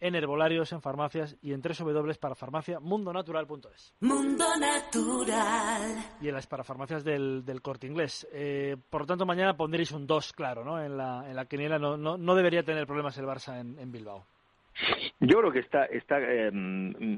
[0.00, 3.94] En herbolarios, en farmacias y en tres W para farmacia mundonatural.es.
[4.00, 6.16] Mundo Natural.
[6.20, 8.28] Y en las parafarmacias del, del corte inglés.
[8.32, 10.82] Eh, por lo tanto, mañana pondréis un 2, claro, ¿no?
[10.82, 13.90] En la, en la quiniela no, no, no debería tener problemas el Barça en, en
[13.90, 14.26] Bilbao.
[15.20, 16.50] Yo creo que está, está eh,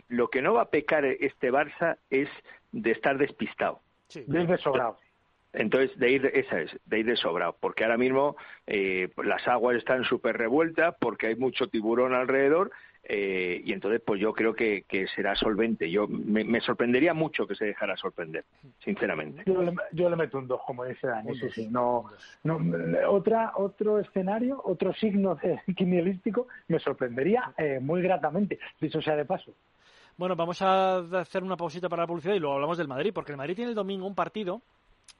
[0.08, 2.28] lo que no va a pecar este Barça es
[2.72, 3.80] de estar despistado.
[4.08, 4.98] Sí, desde sobrado.
[5.52, 8.36] Entonces, de ir, esa es, de ir de sobrado, porque ahora mismo
[8.66, 12.70] eh, las aguas están súper revueltas, porque hay mucho tiburón alrededor,
[13.02, 14.84] eh, y entonces pues yo creo que,
[15.14, 15.90] será solvente.
[15.90, 18.44] Yo me, sorprendería mucho que se dejara sorprender,
[18.84, 19.42] sinceramente.
[19.92, 21.68] Yo le, meto un dos, como dice Dani, sí, sí.
[21.68, 22.06] No,
[22.44, 22.60] no,
[23.08, 25.38] otra, otro escenario, otro signo
[25.76, 29.52] quinielístico me sorprendería eh, muy gratamente, dicho sea de paso.
[30.16, 33.32] Bueno, vamos a hacer una pausita para la publicidad y luego hablamos del Madrid, porque
[33.32, 34.60] el Madrid tiene el domingo un partido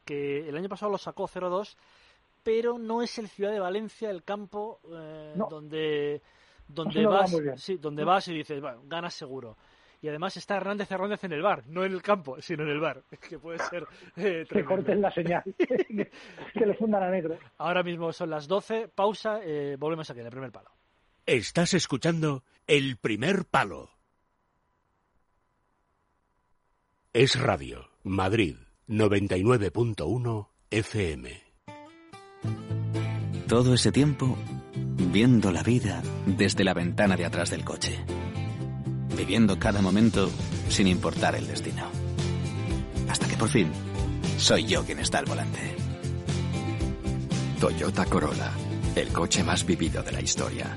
[0.05, 1.77] que el año pasado lo sacó 0-2,
[2.43, 6.21] pero no es el Ciudad de Valencia el campo eh, donde
[6.73, 9.57] donde vas, sí, donde vas y dices, bueno, ganas seguro.
[10.03, 12.81] Y además está Hernández Hernández en el bar, no en el campo, sino en el
[12.81, 17.39] bar, que puede ser eh, que corten la señal, que le fundan a negro.
[17.59, 20.71] Ahora mismo son las 12, pausa, eh, volvemos aquí en el primer palo.
[21.27, 23.91] Estás escuchando El Primer Palo.
[27.13, 28.57] Es Radio, Madrid,
[28.89, 31.43] 99.1 FM.
[33.47, 34.39] Todo ese tiempo
[35.07, 37.99] viendo la vida desde la ventana de atrás del coche.
[39.17, 40.31] Viviendo cada momento
[40.69, 41.85] sin importar el destino.
[43.09, 43.71] Hasta que por fin
[44.39, 45.61] soy yo quien está al volante.
[47.61, 48.53] Toyota Corolla,
[48.95, 50.77] el coche más vivido de la historia.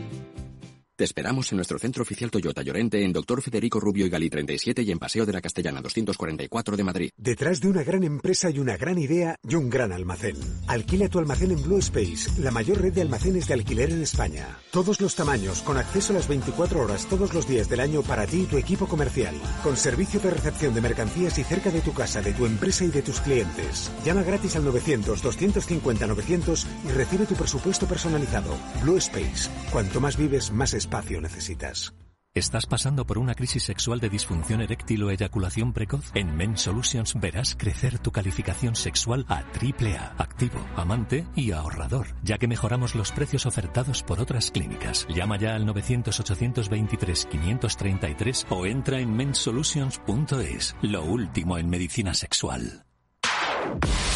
[1.04, 4.84] Te esperamos en nuestro centro oficial Toyota Llorente en Doctor Federico Rubio y Gali 37
[4.84, 7.10] y en Paseo de la Castellana 244 de Madrid.
[7.18, 10.38] Detrás de una gran empresa y una gran idea y un gran almacén.
[10.66, 14.60] Alquila tu almacén en Blue Space, la mayor red de almacenes de alquiler en España.
[14.72, 18.26] Todos los tamaños, con acceso a las 24 horas todos los días del año para
[18.26, 19.36] ti y tu equipo comercial.
[19.62, 22.92] Con servicio de recepción de mercancías y cerca de tu casa, de tu empresa y
[22.92, 23.92] de tus clientes.
[24.06, 28.56] Llama gratis al 900-250-900 y recibe tu presupuesto personalizado.
[28.82, 29.50] Blue Space.
[29.70, 31.94] Cuanto más vives, más espacio necesitas.
[32.36, 36.12] ¿Estás pasando por una crisis sexual de disfunción eréctil o eyaculación precoz?
[36.16, 42.38] En Men Solutions verás crecer tu calificación sexual a AAA, activo, amante y ahorrador, ya
[42.38, 45.08] que mejoramos los precios ofertados por otras clínicas.
[45.10, 52.86] Llama ya al 900-823-533 o entra en mensolutions.es, lo último en medicina sexual.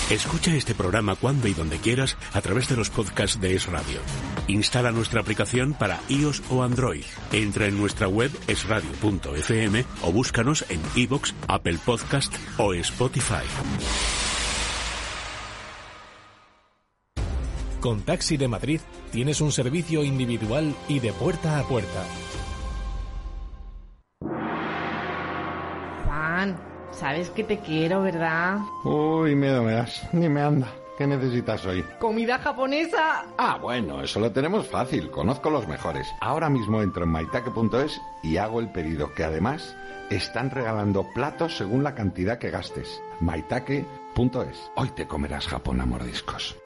[0.09, 3.99] Escucha este programa cuando y donde quieras a través de los podcasts de Es Radio.
[4.47, 7.03] Instala nuestra aplicación para iOS o Android.
[7.33, 13.43] Entra en nuestra web esradio.fm o búscanos en iVoox, Apple Podcast o Spotify.
[17.81, 18.79] Con Taxi de Madrid
[19.11, 22.05] tienes un servicio individual y de puerta a puerta.
[26.97, 28.59] Sabes que te quiero, ¿verdad?
[28.83, 30.07] Uy, miedo me das.
[30.13, 30.67] Ni me anda.
[30.97, 31.83] ¿Qué necesitas hoy?
[31.99, 33.25] ¿Comida japonesa?
[33.37, 35.11] Ah, bueno, eso lo tenemos fácil.
[35.11, 36.07] Conozco los mejores.
[36.21, 39.75] Ahora mismo entro en maitake.es y hago el pedido, que además
[40.09, 42.99] están regalando platos según la cantidad que gastes.
[43.19, 44.71] maitake.es.
[44.75, 46.57] Hoy te comerás Japón a mordiscos.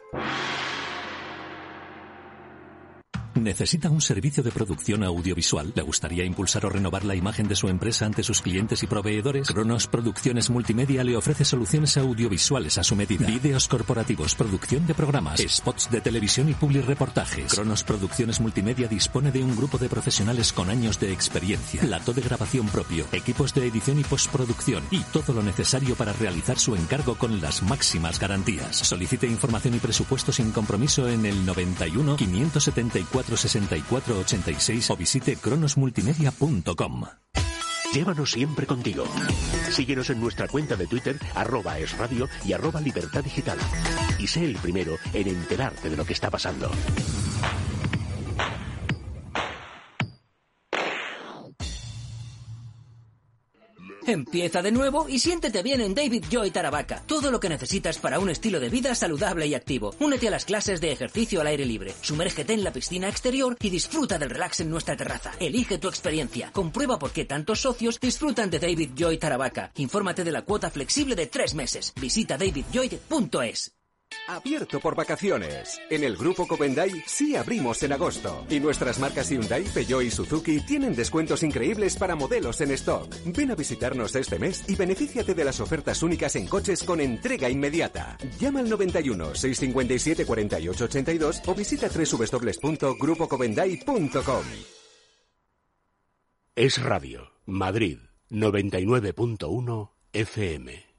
[3.36, 5.72] ¿Necesita un servicio de producción audiovisual?
[5.74, 9.48] ¿Le gustaría impulsar o renovar la imagen de su empresa ante sus clientes y proveedores?
[9.48, 13.26] Cronos Producciones Multimedia le ofrece soluciones audiovisuales a su medida.
[13.26, 17.54] Vídeos corporativos, producción de programas, spots de televisión y public reportajes.
[17.54, 22.22] Cronos Producciones Multimedia dispone de un grupo de profesionales con años de experiencia, plato de
[22.22, 27.16] grabación propio, equipos de edición y postproducción y todo lo necesario para realizar su encargo
[27.16, 28.76] con las máximas garantías.
[28.76, 37.06] Solicite información y presupuesto sin compromiso en el 91 574 6486 o visite cronosmultimedia.com.
[37.94, 39.04] Llévanos siempre contigo.
[39.70, 43.58] Síguenos en nuestra cuenta de Twitter, arroba es radio y arroba libertad digital.
[44.18, 46.72] Y sé el primero en enterarte de lo que está pasando.
[54.08, 57.04] Empieza de nuevo y siéntete bien en David Joy Taravaca.
[57.06, 59.94] Todo lo que necesitas para un estilo de vida saludable y activo.
[60.00, 61.94] Únete a las clases de ejercicio al aire libre.
[62.02, 65.32] Sumérgete en la piscina exterior y disfruta del relax en nuestra terraza.
[65.40, 66.52] Elige tu experiencia.
[66.52, 69.72] Comprueba por qué tantos socios disfrutan de David Joy Taravaca.
[69.76, 71.94] Infórmate de la cuota flexible de tres meses.
[72.00, 73.81] Visita davidjoy.es.
[74.28, 75.80] Abierto por vacaciones.
[75.90, 78.46] En el grupo Covendai sí abrimos en agosto.
[78.50, 83.14] Y nuestras marcas Hyundai, Peugeot y Suzuki tienen descuentos increíbles para modelos en stock.
[83.26, 87.50] Ven a visitarnos este mes y benefíciate de las ofertas únicas en coches con entrega
[87.50, 88.18] inmediata.
[88.40, 94.46] Llama al 91 657 48 82 o visita www.grupocovendai.com.
[96.56, 98.00] Es Radio, Madrid,
[98.30, 100.91] 99.1 FM.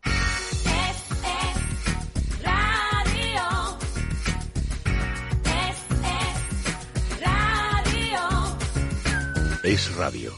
[9.63, 10.33] Es radio.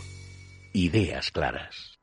[0.74, 1.98] Ideas claras.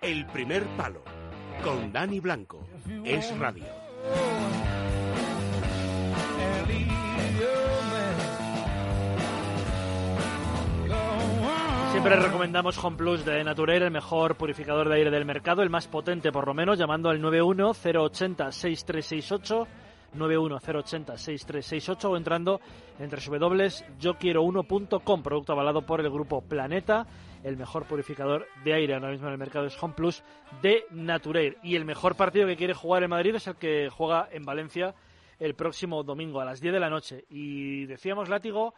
[0.00, 1.04] El primer palo
[1.62, 2.66] con Dani Blanco
[3.04, 3.66] es radio.
[12.04, 15.88] Siempre recomendamos Home Plus de Naturel, el mejor purificador de aire del mercado, el más
[15.88, 19.66] potente por lo menos, llamando al 910806368,
[20.14, 22.60] 910806368 o entrando
[22.98, 27.06] en www.yoquiero1.com, producto avalado por el grupo Planeta.
[27.42, 30.22] El mejor purificador de aire ahora mismo en el mercado es Home Plus
[30.60, 31.56] de Naturel.
[31.62, 34.94] Y el mejor partido que quiere jugar en Madrid es el que juega en Valencia
[35.38, 37.24] el próximo domingo a las 10 de la noche.
[37.30, 38.74] Y decíamos, Látigo,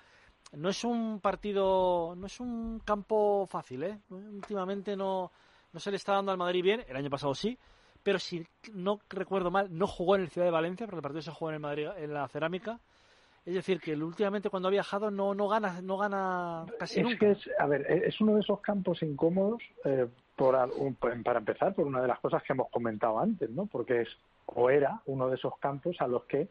[0.52, 3.98] no es un partido, no es un campo fácil, ¿eh?
[4.10, 5.30] Últimamente no,
[5.72, 7.58] no se le está dando al Madrid bien, el año pasado sí,
[8.02, 11.22] pero si no recuerdo mal, no jugó en el Ciudad de Valencia, porque el partido
[11.22, 12.78] se jugó en el Madrid, en la Cerámica.
[13.44, 17.18] Es decir, que últimamente cuando ha viajado no, no gana no gana casi es nunca.
[17.18, 20.56] Que es, a ver, es uno de esos campos incómodos eh, por,
[21.22, 23.66] para empezar por una de las cosas que hemos comentado antes, ¿no?
[23.66, 24.08] Porque es
[24.46, 26.48] o era uno de esos campos a los que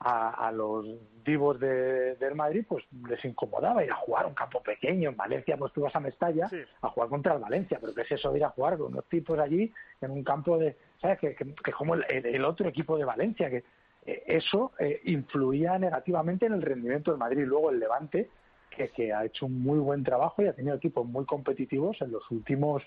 [0.00, 0.86] a, los
[1.24, 5.10] divos de, del Madrid pues les incomodaba ir a jugar un campo pequeño.
[5.10, 6.48] En Valencia pues tú vas a Mestalla
[6.82, 9.04] a jugar contra el Valencia pero qué es eso de ir a jugar con unos
[9.06, 13.50] tipos allí en un campo de sabes que, que, como el, otro equipo de Valencia
[13.50, 13.64] que
[14.06, 17.44] eh, eso eh, influía negativamente en el rendimiento del Madrid.
[17.44, 18.30] Luego el Levante
[18.70, 22.12] que, que ha hecho un muy buen trabajo y ha tenido equipos muy competitivos en
[22.12, 22.82] los últimos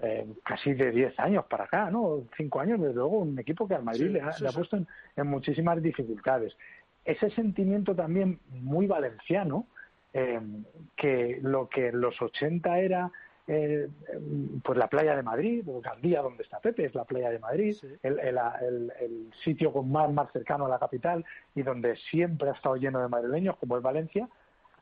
[0.00, 2.24] eh, casi de 10 años para acá, ¿no?
[2.36, 6.56] 5 años, desde luego, un equipo que al Madrid le, ha, puesto en, muchísimas dificultades.
[7.04, 9.66] Ese sentimiento también muy valenciano,
[10.12, 10.40] eh,
[10.96, 13.10] que lo que en los 80 era
[13.50, 13.88] eh,
[14.62, 17.74] pues la playa de Madrid, o Gandía, donde está Pepe, es la playa de Madrid,
[18.02, 21.24] el, el, sitio con mar más cercano a la capital
[21.54, 24.28] y donde siempre ha estado lleno de madrileños, como es Valencia,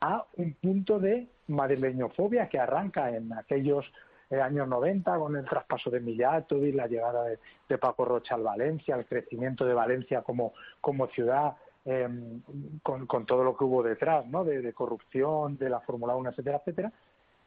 [0.01, 3.85] a un punto de madrileñofobia que arranca en aquellos
[4.29, 8.95] en años 90 con el traspaso de y la llegada de, Paco Rocha al Valencia,
[8.95, 11.55] el crecimiento de Valencia como, como ciudad,
[11.85, 12.41] em,
[12.83, 14.43] con, con, todo lo que hubo detrás, ¿no?
[14.43, 16.91] De, corrupción, de la Fórmula 1, etcétera, etcétera.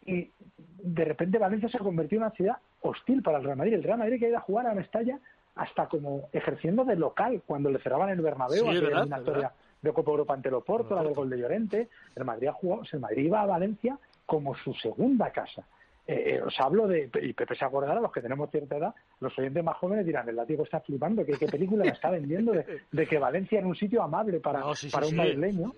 [0.07, 3.75] Y de repente Valencia se ha convertido en una ciudad hostil para el Real Madrid.
[3.75, 5.19] El Real Madrid que ha ido a jugar a Mestalla
[5.57, 9.53] hasta como ejerciendo de local cuando le cerraban el Bernabéu, sí, la historia
[9.83, 11.89] de Copa Europa ante el Oporto, la del gol de Llorente.
[12.15, 15.67] El Madrid ha jugado, el Madrid iba a Valencia como su segunda casa.
[16.07, 19.39] Eh, eh, os hablo de, y Pepe se acordará, los que tenemos cierta edad, los
[19.39, 23.07] oyentes más jóvenes dirán, el látigo está flipando, ¿qué, qué película me está vendiendo de,
[23.07, 25.73] que Valencia era un sitio amable para, para un madrileño?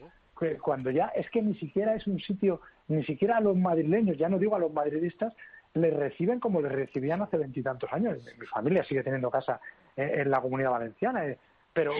[0.61, 4.29] Cuando ya es que ni siquiera es un sitio, ni siquiera a los madrileños, ya
[4.29, 5.35] no digo a los madridistas,
[5.75, 8.19] les reciben como les recibían hace veintitantos años.
[8.39, 9.61] Mi familia sigue teniendo casa
[9.97, 11.39] en, la comunidad valenciana, eh,
[11.73, 11.93] pero,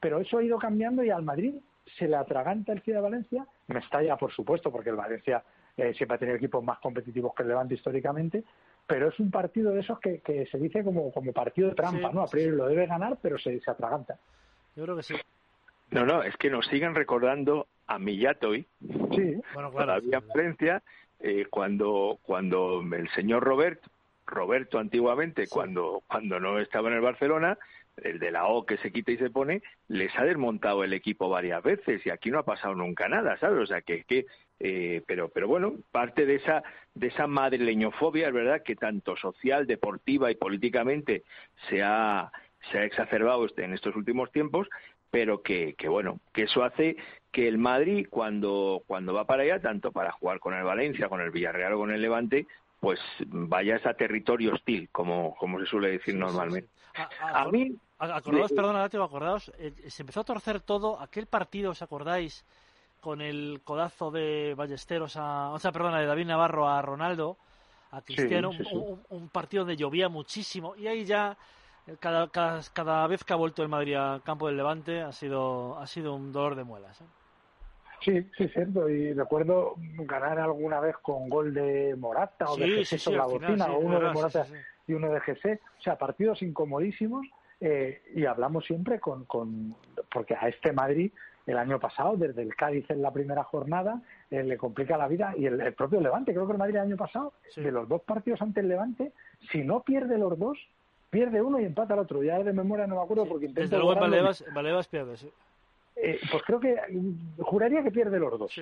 [0.00, 1.56] pero eso ha ido cambiando y al Madrid
[1.96, 5.42] se le atraganta el Ciudad de Valencia, me estalla por supuesto, porque el Valencia
[5.78, 8.44] eh, siempre ha tenido equipos más competitivos que el Levante históricamente,
[8.86, 10.20] pero es un partido de esos que,
[10.50, 12.22] se dice como, como partido de trampa, ¿no?
[12.22, 14.18] A priori lo debe ganar, pero se, se atraganta.
[14.74, 15.14] Yo creo que sí.
[15.90, 19.40] No, no, es que nos siguen recordando a Millatoy, sí.
[19.54, 20.82] bueno, claro, todavía Valencia,
[21.20, 23.88] eh, cuando, cuando el señor Roberto,
[24.26, 27.56] Roberto antiguamente, cuando, cuando no estaba en el Barcelona,
[28.02, 31.28] el de la O que se quita y se pone, les ha desmontado el equipo
[31.28, 33.58] varias veces y aquí no ha pasado nunca nada, ¿sabes?
[33.58, 34.26] O sea, que, que
[34.60, 36.62] eh, pero, pero bueno, parte de esa,
[36.94, 41.22] de esa madrileñofobia es verdad que tanto social, deportiva y políticamente
[41.68, 42.32] se ha,
[42.70, 44.68] se ha exacerbado este, en estos últimos tiempos,
[45.10, 46.96] pero que, que bueno, que eso hace
[47.30, 51.20] que el Madrid cuando, cuando va para allá, tanto para jugar con el Valencia, con
[51.20, 52.46] el Villarreal o con el Levante,
[52.80, 56.68] pues vayas a territorio hostil, como, como se suele decir normalmente.
[57.20, 57.76] A, mí...
[57.98, 62.44] Acordaos, perdona, acordaos, eh, se empezó a torcer todo, aquel partido, ¿os acordáis?
[63.00, 65.50] Con el codazo de Ballesteros a...
[65.50, 67.36] O sea, perdona, de David Navarro a Ronaldo,
[67.92, 68.50] a Cristiano,
[69.10, 71.36] un, partido donde llovía muchísimo, y ahí ya...
[72.00, 75.78] Cada, cada, cada, vez que ha vuelto el Madrid al campo del Levante ha sido,
[75.78, 77.00] ha sido un dolor de muelas.
[77.00, 77.04] ¿eh?
[78.00, 78.88] Sí, sí, cierto.
[78.88, 83.66] Y recuerdo ganar alguna vez con gol de Morata o de Gese sobre la bocina,
[83.72, 84.46] o uno de Morata
[84.86, 85.60] y uno de Gese.
[85.78, 87.26] O sea, partidos incomodísimos.
[87.60, 89.74] Eh, y hablamos siempre con, con.
[90.12, 91.12] Porque a este Madrid,
[91.48, 95.34] el año pasado, desde el Cádiz en la primera jornada, eh, le complica la vida.
[95.36, 98.42] Y el, propio Levante, creo que el Madrid el año pasado, de los dos partidos
[98.42, 99.12] ante el Levante,
[99.50, 100.58] si no pierde los dos,
[101.10, 102.22] pierde uno y empata al otro.
[102.22, 103.62] Ya de memoria no me acuerdo porque intento.
[103.62, 105.30] Desde luego Valevas, Valevas pierde, sí.
[105.96, 106.76] Eh, pues creo que
[107.38, 108.54] juraría que pierde los dos.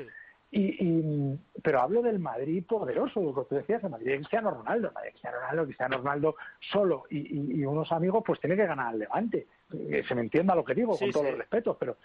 [0.53, 4.91] Y, pero hablo del Madrid poderoso, lo que tú decías, el Madrid de Cristiano Ronaldo,
[4.95, 9.47] Madrid Cristiano Ronaldo, Cristiano Ronaldo solo y, unos amigos, pues tiene que ganar al Levante.
[9.71, 11.97] Que se me entienda lo que digo, con todos los respetos, pero,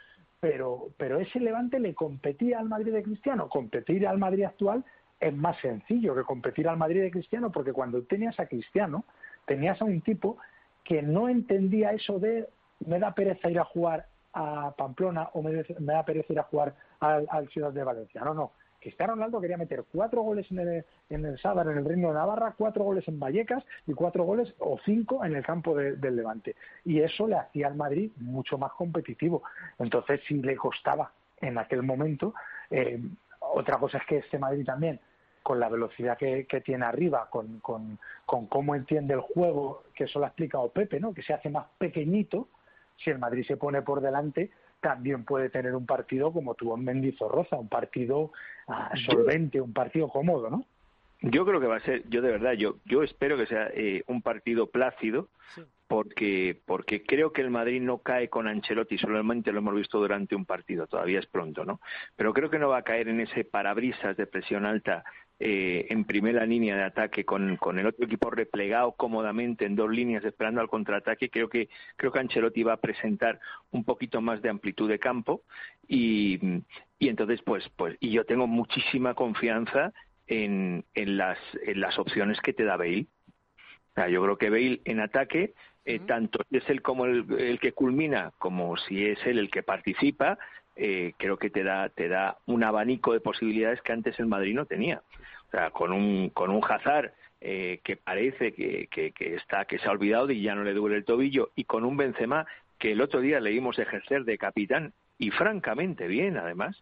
[0.42, 3.48] pero, pero ese Levante le competía al Madrid de Cristiano.
[3.48, 4.84] Competir al Madrid actual
[5.20, 9.06] es más sencillo que competir al Madrid de Cristiano, porque cuando tenías a Cristiano,
[9.46, 10.38] tenías a un tipo
[10.84, 12.50] que no entendía eso de
[12.88, 16.76] me da pereza ir a jugar a Pamplona o me, da pereza ir a jugar
[17.00, 18.22] al, al Ciudad de Valencia.
[18.22, 18.52] No, no.
[18.82, 22.16] Cristiano Ronaldo quería meter cuatro goles en el, en el Sadar, en el Reino de
[22.16, 26.56] Navarra, cuatro goles en Vallecas y cuatro goles o cinco en el campo del Levante.
[26.84, 29.44] Y eso le hacía al Madrid mucho más competitivo.
[29.78, 32.34] Entonces, si le costaba en aquel momento,
[32.72, 33.00] eh,
[33.40, 35.00] otra cosa es que este Madrid también,
[35.44, 40.20] con la velocidad que, tiene arriba, con, con, con, cómo entiende el juego, que eso
[40.20, 41.14] lo ha explicado Pepe, ¿no?
[41.14, 42.48] que se hace más pequeñito,
[42.98, 44.52] si el Madrid se pone por delante,
[44.82, 48.32] también puede tener un partido como tuvo en Mendizorroza, un partido
[48.68, 50.66] ah, solvente, un partido cómodo, ¿no?
[51.22, 54.04] Yo creo que va a ser, yo de verdad, yo, yo espero que sea eh,
[54.08, 55.28] un partido plácido,
[55.88, 60.36] porque, porque creo que el Madrid no cae con Ancelotti, solamente lo hemos visto durante
[60.36, 61.80] un partido, todavía es pronto, ¿no?
[62.16, 65.04] Pero creo que no va a caer en ese parabrisas de presión alta
[65.44, 69.90] eh, en primera línea de ataque con, con, el otro equipo replegado cómodamente en dos
[69.90, 73.40] líneas esperando al contraataque, creo que creo que Ancelotti va a presentar
[73.72, 75.42] un poquito más de amplitud de campo
[75.88, 76.40] y,
[77.00, 79.94] y entonces pues pues y yo tengo muchísima confianza
[80.28, 83.08] en, en las en las opciones que te da Bale.
[84.12, 88.32] yo creo que Bale en ataque eh, tanto es él como el, el, que culmina
[88.38, 90.38] como si es él el que participa
[90.76, 94.54] eh, creo que te da te da un abanico de posibilidades que antes el Madrid
[94.54, 95.02] no tenía
[95.52, 99.88] o sea, con un, con un Hazard eh, que parece que, que, está, que se
[99.88, 102.46] ha olvidado y ya no le duele el tobillo, y con un Benzema
[102.78, 106.82] que el otro día le dimos ejercer de capitán, y francamente bien, además.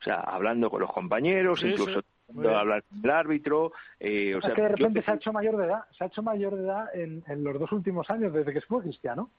[0.00, 2.02] O sea, hablando con los compañeros, incluso
[2.36, 3.72] hablar con el árbitro.
[4.00, 6.06] Eh, o sea, es que de repente se ha hecho mayor de edad, se ha
[6.08, 9.30] hecho mayor de edad en, en los dos últimos años, desde que fue cristiano.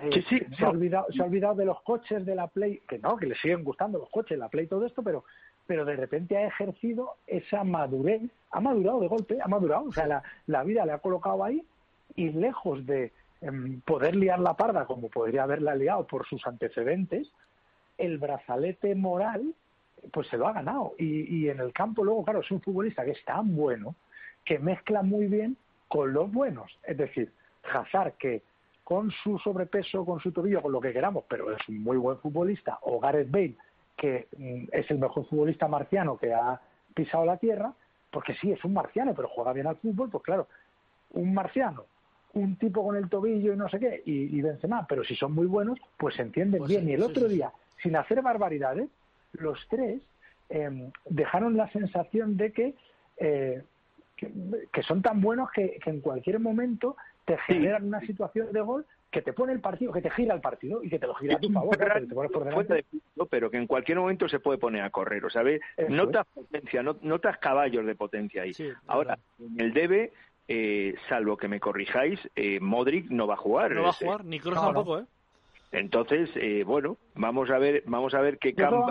[0.00, 2.82] Eh, sí, sí, se, ha olvidado, se ha olvidado de los coches de la Play,
[2.88, 5.24] que no, que le siguen gustando los coches, la Play, todo esto, pero
[5.66, 10.06] pero de repente ha ejercido esa madurez, ha madurado de golpe, ha madurado, o sea,
[10.06, 11.64] la, la vida le ha colocado ahí
[12.16, 17.30] y lejos de em, poder liar la parda como podría haberla liado por sus antecedentes,
[17.96, 19.54] el brazalete moral
[20.12, 20.94] pues se lo ha ganado.
[20.98, 23.94] Y, y en el campo luego, claro, es un futbolista que es tan bueno
[24.44, 25.56] que mezcla muy bien
[25.88, 26.78] con los buenos.
[26.82, 27.32] Es decir,
[27.72, 28.42] Hazard, que
[28.84, 32.18] con su sobrepeso, con su tobillo, con lo que queramos, pero es un muy buen
[32.18, 33.54] futbolista, o Gareth Bale,
[33.96, 36.60] que mm, es el mejor futbolista marciano que ha
[36.94, 37.72] pisado la Tierra,
[38.10, 40.46] porque sí, es un marciano, pero juega bien al fútbol, pues claro,
[41.12, 41.84] un marciano,
[42.34, 45.32] un tipo con el tobillo y no sé qué, y, y Benzema, pero si son
[45.32, 46.88] muy buenos, pues se entienden pues bien.
[46.88, 48.88] y el otro día, sin hacer barbaridades,
[49.32, 50.02] los tres
[50.50, 52.74] em, dejaron la sensación de que,
[53.16, 53.62] eh,
[54.16, 58.86] que, son tan buenos que, que, en cualquier momento te generan una situación de gol
[59.10, 61.36] que te pone el partido, que te gira el partido y que te lo gira
[61.36, 61.78] a tu favor,
[63.30, 65.42] pero que en cualquier momento se puede poner a correr, o sea,
[65.88, 68.52] notas potencia, notas caballos de potencia ahí.
[68.86, 70.12] Ahora, en el debe,
[70.48, 73.72] eh, salvo que me corrijáis, eh, Modric no va a jugar.
[73.72, 75.04] No va a jugar, ni Kroos tampoco, ¿eh?
[75.74, 78.86] Entonces, eh, bueno, vamos a ver, vamos a ver qué creo creo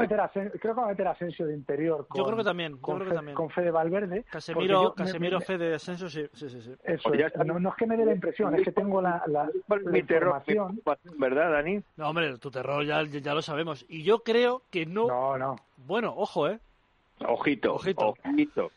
[0.60, 2.06] que va a meter a Asensio de interior.
[2.08, 2.78] Con, yo creo que también.
[2.78, 3.36] Con, creo que también.
[3.36, 4.26] con Fede Valverde.
[4.30, 6.76] Casemiro, Casemiro Fede de Asensio, sí, sí, sí.
[6.84, 7.10] Eso
[7.46, 9.50] no, es que me dé la impresión, es que tengo la, la,
[9.86, 10.82] mi información.
[11.18, 11.82] ¿Verdad, Dani?
[11.96, 13.86] No, hombre, tu terror ya, ya lo sabemos.
[13.88, 15.08] Y yo creo que no.
[15.08, 15.56] No, no.
[15.78, 16.60] Bueno, ojo, ¿eh?
[17.26, 18.14] Ojito, ojito.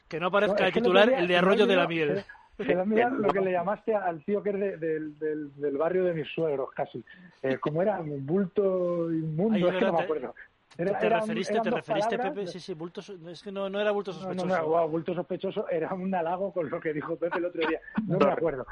[0.08, 2.24] Que no aparezca el titular el de Arroyo de la Miel.
[2.56, 6.28] Se lo, lo que le llamaste al tío que es del, del, barrio de mis
[6.28, 7.04] suegros, casi.
[7.42, 8.00] Eh, como era?
[8.00, 10.34] Un bulto inmundo, es que no me acuerdo.
[10.78, 12.46] Era, ¿Te, referiste, ¿te referiste Pepe?
[12.46, 14.46] Sí, sí, bulto, es que no, no era bulto sospechoso.
[14.46, 17.80] No, no, bulto sospechoso era un halago con lo que dijo Pepe el otro día.
[18.06, 18.66] No me acuerdo.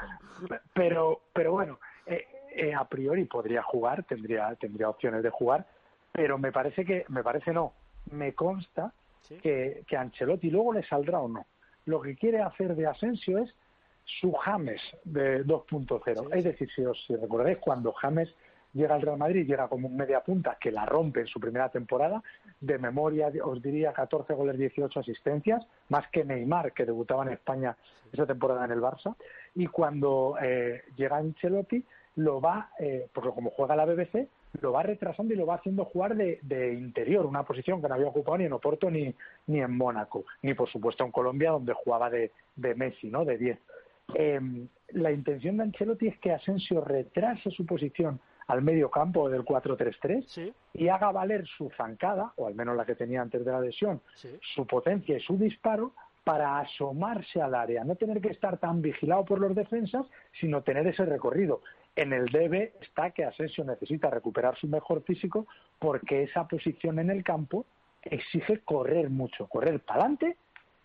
[0.75, 5.67] Pero, pero bueno, eh, eh, a priori podría jugar, tendría, tendría opciones de jugar,
[6.13, 7.73] pero me parece que, me parece no,
[8.11, 8.93] me consta
[9.43, 11.47] que, que Ancelotti luego le saldrá o no.
[11.87, 13.55] Lo que quiere hacer de Asensio es
[14.05, 16.35] su James de 2.0.
[16.35, 18.29] es decir, si os recordáis, cuando James
[18.75, 21.69] llega al Real Madrid, llega como un media punta que la rompe en su primera
[21.71, 22.23] temporada,
[22.61, 27.77] de memoria os diría 14 goles, 18 asistencias, más que Neymar, que debutaba en España
[28.13, 29.15] esa temporada en el Barça,
[29.55, 31.85] y cuando eh, llega Ancelotti,
[32.17, 34.29] lo va, eh, porque como juega la BBC,
[34.61, 37.95] lo va retrasando y lo va haciendo jugar de, de, interior, una posición que no
[37.95, 39.13] había ocupado ni en Oporto ni,
[39.49, 43.25] ni en Mónaco, ni por supuesto en Colombia, donde jugaba de, de Messi, ¿no?
[43.25, 43.59] De 10.
[44.15, 44.41] Eh,
[44.91, 50.53] la intención de Ancelotti es que Asensio retrase su posición al medio campo del 4-3-3
[50.75, 54.01] y haga valer su zancada, o al menos la que tenía antes de la lesión,
[54.55, 55.93] su potencia y su disparo
[56.25, 60.07] para asomarse al área, no tener que estar tan vigilado por los defensas,
[60.41, 61.63] sino tener ese recorrido.
[61.97, 65.47] En el debe está que Asensio necesita recuperar su mejor físico
[65.79, 67.67] porque esa posición en el campo
[68.03, 70.37] exige correr mucho, correr para adelante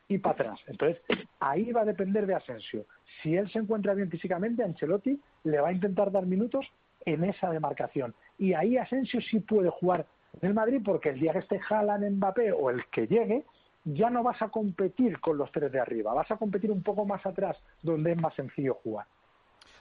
[0.10, 0.60] y para atrás.
[0.68, 1.01] Entonces,
[1.39, 2.86] ahí va a depender de Asensio.
[3.22, 6.66] Si él se encuentra bien físicamente, Ancelotti le va a intentar dar minutos
[7.05, 8.14] en esa demarcación.
[8.38, 10.05] Y ahí Asensio sí puede jugar
[10.41, 13.45] en el Madrid porque el día que esté Haaland, Mbappé o el que llegue,
[13.86, 17.05] ya no vas a competir con los tres de arriba, vas a competir un poco
[17.05, 19.05] más atrás, donde es más sencillo jugar.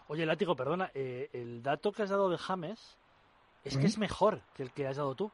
[0.09, 2.99] Oye, Látigo, perdona, eh, el dato que has dado de James
[3.65, 5.31] es que es mejor que el que has dado tú.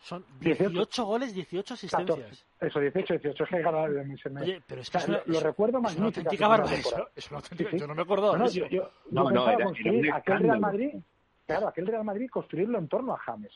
[0.00, 2.46] Son 18, goles, 18 asistencias.
[2.60, 5.80] Eso, 18, 18 es que ganado el Oye, pero es que es una, lo, recuerdo
[5.80, 5.92] más.
[5.92, 7.08] Es una auténtica barbaridad.
[7.14, 7.80] Es una auténtica, sí, sí.
[7.80, 8.60] Yo no me acordaba no, eso.
[8.60, 10.94] Yo, yo, no, no, era, construir era aquel Real Madrid,
[11.46, 13.52] claro, aquel Real Madrid construirlo en torno a James.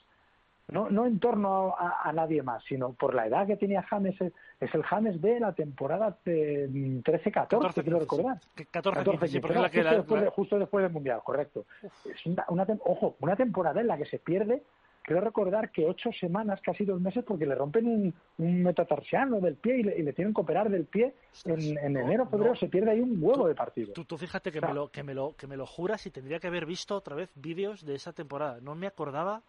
[0.69, 4.21] No, no en torno a, a, nadie más, sino por la edad que tenía James.
[4.21, 8.39] Es, es el James de la temporada 13-14, quiero recordar.
[8.71, 10.31] 14, 14 sí, porque justo, la que la, después, la...
[10.31, 11.65] justo después del Mundial, correcto.
[12.05, 14.63] Es una, una, ojo, una temporada en la que se pierde
[15.03, 19.57] Quiero recordar que ocho semanas, casi dos meses, porque le rompen un, un metatarsiano del
[19.57, 21.15] pie y le, y le, tienen que operar del pie.
[21.45, 22.57] En, enero, febrero no.
[22.57, 23.93] se pierde ahí un huevo tú, de partido.
[23.93, 26.07] Tú, tú fíjate que, o sea, me lo, que, me lo, que me lo juras
[26.07, 28.61] y tendría que haber visto otra vez vídeos de esa temporada.
[28.61, 29.43] No me acordaba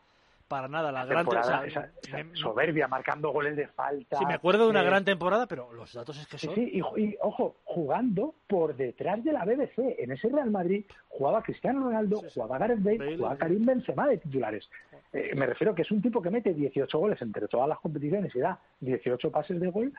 [0.51, 4.17] para nada la, la gran temporada, o sea, esa, esa soberbia marcando goles de falta
[4.17, 6.65] sí me acuerdo de una eh, gran temporada pero los datos es que son sí,
[6.65, 11.41] sí y, y, ojo jugando por detrás de la BBC en ese Real Madrid jugaba
[11.41, 12.31] Cristiano Ronaldo sí, sí.
[12.33, 14.69] jugaba Gareth Bale, Bale jugaba Karim Benzema de titulares
[15.13, 18.33] eh, me refiero que es un tipo que mete 18 goles entre todas las competiciones
[18.35, 19.93] y da 18 pases de gol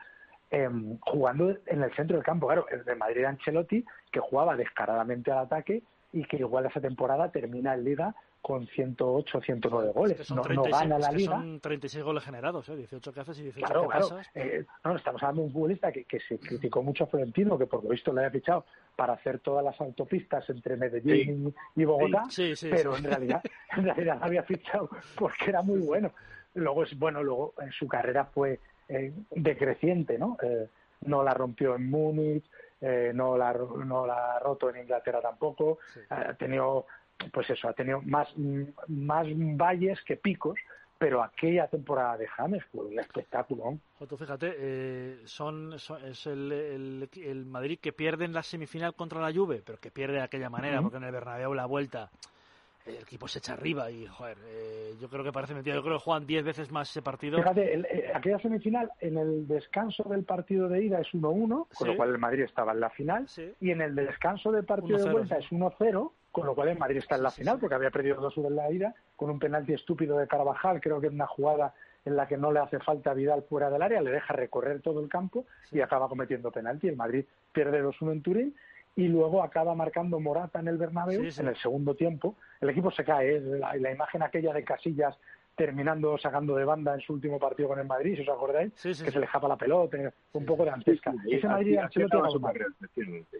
[0.49, 0.69] eh,
[1.01, 2.47] jugando en el centro del campo.
[2.47, 7.31] Claro el de Madrid Ancelotti que jugaba descaradamente al ataque y que igual esa temporada
[7.31, 10.19] termina en Liga con 108, 109 goles.
[10.19, 11.31] Es que no, 36, no, gana la es que liga.
[11.31, 12.75] Son 36 goles generados, ¿eh?
[12.75, 14.09] 18 que haces y 18 claro, que claro.
[14.09, 14.31] pasas.
[14.35, 17.67] Eh, no, estamos hablando de un futbolista que, que, se criticó mucho a Florentino, que
[17.67, 18.65] por lo visto le había fichado
[18.97, 21.81] para hacer todas las autopistas entre Medellín sí.
[21.81, 23.41] y Bogotá, sí, sí, pero en realidad
[23.77, 26.11] en realidad la había fichado porque era muy bueno.
[26.55, 30.37] Luego, bueno, luego en su carrera fue eh, decreciente, ¿no?
[30.43, 30.67] Eh,
[31.05, 32.43] no la rompió en Múnich,
[32.85, 36.01] eh, no, la, no la ha roto en Inglaterra tampoco, sí.
[36.09, 36.85] ha tenido,
[37.31, 38.27] pues eso, ha tenido más,
[38.87, 40.59] más valles que picos,
[40.97, 43.77] pero aquella temporada de James fue un espectáculo.
[43.99, 48.93] Joto, fíjate, eh, son, son, es el, el, el, Madrid que pierde en la semifinal
[48.95, 50.83] contra la Juve, pero que pierde de aquella manera, uh -huh.
[50.83, 52.09] porque en el Bernabéu la vuelta
[52.85, 55.75] el equipo se echa arriba y, joder, eh, yo creo que parece mentira.
[55.75, 57.37] Yo creo que juegan 10 veces más ese partido.
[57.37, 61.77] Fíjate, el, eh, aquella semifinal, en el descanso del partido de ida es 1-1, Sí.
[61.77, 63.51] con lo cual el Madrid estaba en la final, Sí.
[63.61, 66.79] y en el descanso del partido 1-0, de vuelta es 1-0, con lo cual el
[66.79, 69.73] Madrid está en la final, porque había perdido 2-1 en la ida, con un penalti
[69.73, 71.75] estúpido de Carvajal, creo que es una jugada
[72.05, 74.81] en la que no le hace falta a Vidal fuera del área, le deja recorrer
[74.81, 76.87] todo el campo y acaba cometiendo penalti.
[76.87, 77.23] El Madrid
[77.53, 78.55] pierde 2-1 en Turín
[78.95, 81.41] y luego acaba marcando Morata en el Bernabéu Sí, sí.
[81.41, 82.35] en el segundo tiempo.
[82.61, 85.15] El equipo se cae, es la, la, imagen aquella de Casillas
[85.55, 88.91] terminando sacando de banda en su último partido con el Madrid, si os acordáis, Sí,
[88.95, 89.13] sí, que sí.
[89.13, 89.97] se le japa la pelota,
[90.33, 91.13] un poco de antesca.
[91.29, 92.17] Ese Madrid Ancelotti.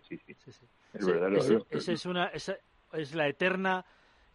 [0.07, 0.35] Sí, sí.
[0.93, 1.07] Es
[1.71, 2.55] esa es una esa
[2.93, 3.85] es la eterna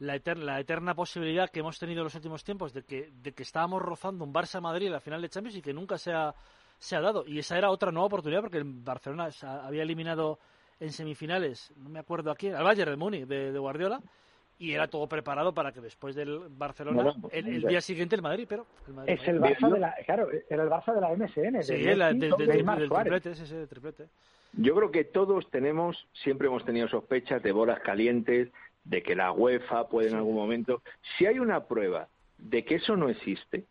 [0.01, 3.33] la eterna, la eterna posibilidad que hemos tenido en los últimos tiempos de que de
[3.33, 6.13] que estábamos rozando un Barça Madrid en la final de Champions y que nunca se
[6.13, 6.33] ha
[6.79, 7.25] se ha dado.
[7.27, 10.39] Y esa era otra nueva oportunidad porque el Barcelona se ha- había eliminado
[10.79, 14.01] en semifinales, no me acuerdo a quién, al Bayern de Múnich de, de Guardiola
[14.61, 18.15] y era todo preparado para que después del Barcelona Bueno, pues, el, el día siguiente
[18.15, 21.01] el Madrid, pero el Madrid- Es el Barça de la, claro, era el Barça de
[21.01, 24.09] la MSN, Sí, de la- Messi, del- del- del triplete, sí, sí, del triplete.
[24.53, 28.51] Yo creo que todos tenemos, siempre hemos tenido sospechas de bolas calientes,
[28.85, 30.83] de que la UEFA puede en algún momento.
[31.17, 33.65] Si hay una prueba de que eso no existe,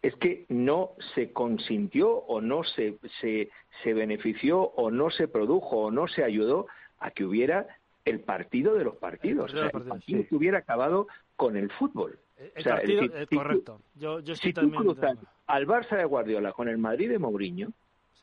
[0.00, 3.50] es que no se consintió o no se, se,
[3.82, 6.66] se benefició o no se produjo o no se ayudó
[6.98, 7.66] a que hubiera
[8.04, 9.52] el partido de los partidos.
[9.52, 12.18] El partido o sea, los el que hubiera acabado con el fútbol.
[12.36, 13.80] El O sea, partido, si correcto.
[13.94, 17.18] Yo, yo estoy si tú también cruzas al Barça de Guardiola con el Madrid de
[17.18, 17.72] Mourinho,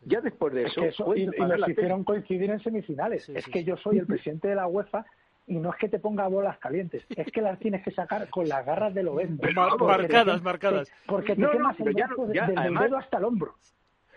[0.01, 3.25] ya después de Es eso, que eso- puedes y, nos hicieron coincidir en semifinales.
[3.25, 3.65] Sí, es sí, que sí.
[3.65, 5.05] yo soy el presidente de la UEFA
[5.47, 8.47] y no es que te ponga bolas calientes, es que las tienes que sacar con
[8.47, 9.33] las garras del obeso.
[9.55, 10.91] Mar- marcadas, te- marcadas.
[11.07, 12.89] Porque te No, no, quemas pero el ya brazo no- de- ya, desde además- el
[12.89, 13.55] dedo hasta el hombro.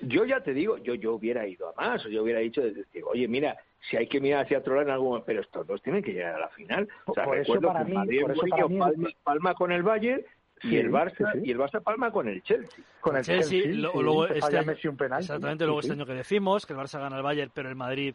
[0.05, 3.03] Yo ya te digo, yo yo hubiera ido a más, o yo hubiera dicho, decir,
[3.07, 3.57] oye, mira,
[3.89, 6.13] si hay que mirar hacia otro lado en algún momento, pero estos dos tienen que
[6.13, 6.89] llegar a la final.
[7.07, 9.71] O sea, Por eso para que mí- Madrid por eso para mí palma, palma con
[9.71, 10.23] el Bayern
[10.65, 11.47] y el Barça sí, sí.
[11.47, 12.85] y el Barça palma con el Chelsea.
[13.01, 15.25] Con el Chelsea, Chelsea, lo- sí, luego este año- Messi un penalti.
[15.25, 16.01] Exactamente, luego Sí, este sí.
[16.01, 18.15] año que decimos que el Barça gana al Bayern, pero el Madrid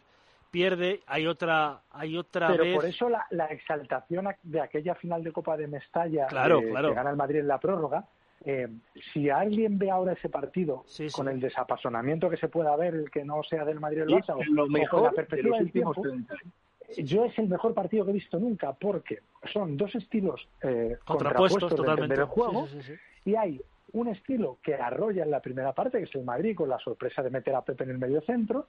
[0.50, 1.00] pierde.
[1.06, 2.74] Hay otra, hay otra Pero vez.
[2.76, 6.88] por eso la, la exaltación de aquella final de Copa de Mestalla Claro, eh, claro.
[6.88, 8.04] que gana el Madrid en la prórroga,
[8.44, 8.68] eh,
[9.12, 11.14] si alguien ve ahora ese partido Sí, sí.
[11.14, 14.10] con el desapasionamiento que se pueda ver, el que no sea del Madrid o el
[14.10, 16.54] Barça, o- lo o con mejor la de perspectiva los del últimos tiempo, 30 años.
[16.96, 19.20] Yo es el mejor partido que he visto nunca porque
[19.52, 22.02] son dos estilos eh, Contrapuestos totalmente.
[22.02, 23.30] entender el juego Sí, sí, sí, sí.
[23.30, 23.60] y hay
[23.92, 27.22] un estilo que arrolla en la primera parte, que es el Madrid, con la sorpresa
[27.22, 28.66] de meter a Pepe en el medio centro,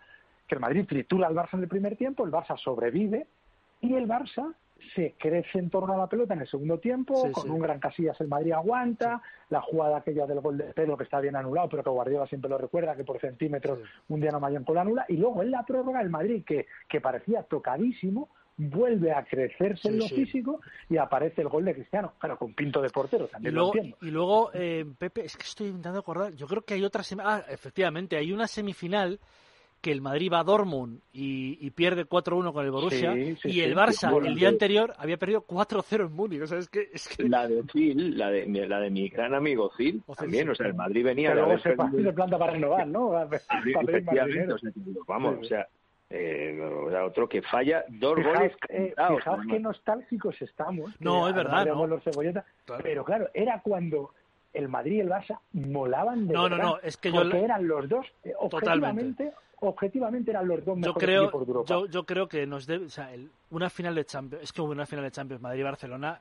[0.47, 3.28] que el Madrid tritura al Barça en el primer tiempo, el Barça sobrevive
[3.82, 4.53] y el Barça
[4.95, 8.19] se crece en torno a la pelota en el segundo tiempo, con un gran Casillas
[8.21, 11.84] el Madrid aguanta, la jugada aquella del gol de Pedro que está bien anulado, pero
[11.84, 15.05] que Guardiola siempre lo recuerda, que por centímetros un día no Mayón con la anula,
[15.07, 19.99] y luego en la prórroga el Madrid, que, que parecía tocadísimo, vuelve a crecerse en
[19.99, 20.59] lo físico
[20.89, 23.80] y aparece el gol de Cristiano, claro, con pinto de portero, también y luego, lo
[23.80, 23.97] entiendo.
[24.01, 27.43] Y luego, eh, Pepe, es que estoy intentando acordar, yo creo que hay otra ah,
[27.49, 29.19] efectivamente, hay una semifinal
[29.82, 34.25] que el Madrid va a Dortmund y, pierde 4-1 con el Borussia y el Barça
[34.25, 36.41] el día anterior había perdido 4-0 en Múnich.
[36.41, 37.30] O sea, es que, es que...
[37.30, 40.73] La de Phil, la de, la de mi gran amigo Phil, también, o sea, el
[40.73, 41.30] Madrid venía...
[41.30, 42.13] Pero luego se perdido...
[42.13, 43.13] planta para renovar, ¿no?
[43.63, 44.71] Sí, efectivamente, o sea,
[45.07, 45.67] vamos, o sea,
[46.09, 46.59] eh,
[47.05, 51.86] otro que falla dos goles eh, fijaos qué nostálgicos estamos no es verdad no.
[51.86, 52.01] los
[52.82, 54.15] pero claro era cuando
[54.54, 57.45] el Madrid y el Barça molaban de no verdad, no no es que porque yo
[57.45, 61.74] eran los dos eh, objetivamente objetivamente eran los dos yo mejores creo, equipos de Europa
[61.74, 64.62] Yo, yo creo que nos debe, o sea, el, una final de Champions, es que
[64.62, 66.20] una final de Champions Madrid-Barcelona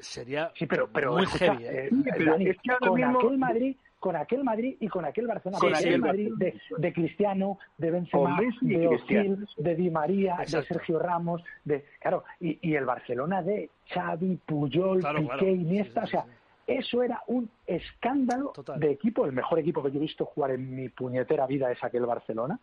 [0.00, 1.64] sería sí, pero, pero, muy escucha, heavy.
[1.66, 1.88] ¿eh?
[1.88, 3.18] eh, Dani, es que con mismo...
[3.18, 6.32] aquel Madrid con aquel Madrid y con aquel Barcelona, Sí, con sí, aquel el Madrid
[6.36, 8.86] de, de Cristiano, de Benzema, de.
[8.86, 10.74] Ozil, de Di María, de Exacto.
[10.74, 15.48] Sergio Ramos, de claro, y, y el Barcelona de Xavi, Puyol, Claro, Piqué, claro.
[15.48, 16.24] Iniesta, o sea,
[16.68, 18.78] eso era un escándalo Total.
[18.78, 21.82] de equipo, el mejor equipo que yo he visto jugar en mi puñetera vida es
[21.82, 22.60] aquel Barcelona,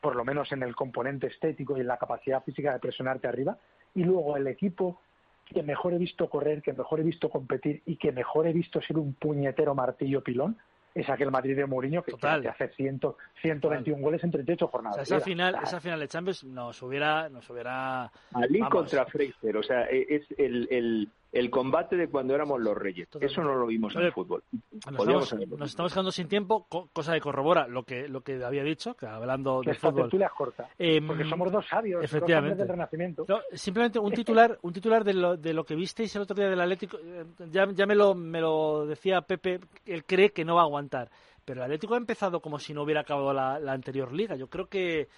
[0.00, 3.56] por lo menos en el componente estético y en la capacidad física de presionarte arriba,
[3.94, 5.00] y luego el equipo
[5.46, 8.80] que mejor he visto correr, que mejor he visto competir y que mejor he visto
[8.82, 10.56] ser un puñetero martillo pilón,
[10.94, 12.40] es aquel Madrid de Mourinho que, Total.
[12.40, 13.00] que hace 100,
[13.42, 15.08] 121 goles en 38 O jornadas.
[15.08, 19.56] sea, esa final, esa final de Champions nos hubiera, nos hubiera Ali vamos, contra Fraser,
[19.56, 23.08] o sea, e- es el, el, el combate de cuando éramos los reyes.
[23.20, 24.42] Eso no lo vimos en el fútbol.
[24.90, 28.42] Nos estamos, nos estamos quedando sin tiempo, co- cosa que corrobora lo que lo que
[28.44, 30.10] había dicho, que hablando que de esta fútbol.
[30.36, 30.68] corta.
[30.78, 32.56] Em, porque somos dos sabios, dos efectivamente.
[32.58, 33.24] del Renacimiento.
[33.28, 36.48] No, simplemente un titular, un titular de lo, de lo que visteis el otro día
[36.48, 36.98] del Atlético.
[37.02, 40.64] eh, Ya, ya me, lo, me lo decía Pepe, él cree que no va a
[40.64, 41.10] aguantar.
[41.44, 44.34] Pero el Atlético ha empezado como si no hubiera acabado la, la anterior liga.
[44.36, 45.08] Yo creo que,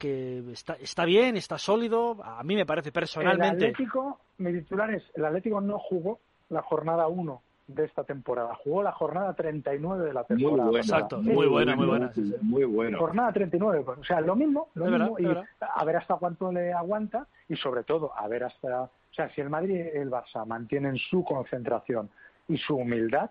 [0.00, 2.16] que está, está bien, está sólido.
[2.24, 3.66] A mí me parece personalmente.
[3.66, 8.54] El Atlético, mi titular es, el Atlético no jugó la jornada 1 de esta temporada,
[8.64, 10.70] jugó la jornada 39 de la Muy temporada.
[10.70, 10.78] bueno.
[10.78, 10.98] pasada.
[11.02, 12.12] Exacto, muy buena, muy buena.
[12.40, 12.98] Muy bueno.
[12.98, 16.50] Jornada 39, pues, o sea, lo mismo, lo mismo, verdad, y a ver hasta cuánto
[16.50, 20.10] le aguanta y sobre todo a ver hasta, o sea, si el Madrid y el
[20.10, 22.08] Barça mantienen su concentración
[22.48, 23.30] y su humildad,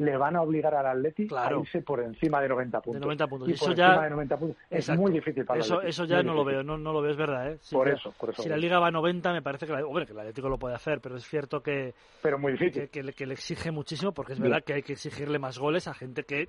[0.00, 1.58] le van a obligar al Atleti Claro.
[1.58, 3.00] a irse por encima de 90 puntos.
[3.00, 3.48] De 90 puntos.
[3.48, 5.00] Y Eso por ya- encima de 90 puntos es Exacto.
[5.02, 7.16] muy difícil para eso, eso ya muy no lo veo, no, no lo veo, es
[7.16, 7.52] verdad.
[7.52, 7.58] ¿eh?
[7.60, 8.56] Sí, Por que- eso, por eso Si la.
[8.56, 11.00] Liga va a 90, me parece que, la, hombre, que el Atlético lo puede hacer,
[11.00, 12.82] pero es cierto que, Pero muy difícil.
[12.82, 14.50] que, que le, que le exige muchísimo, porque es Bien.
[14.50, 16.48] verdad que hay que exigirle más goles a gente que,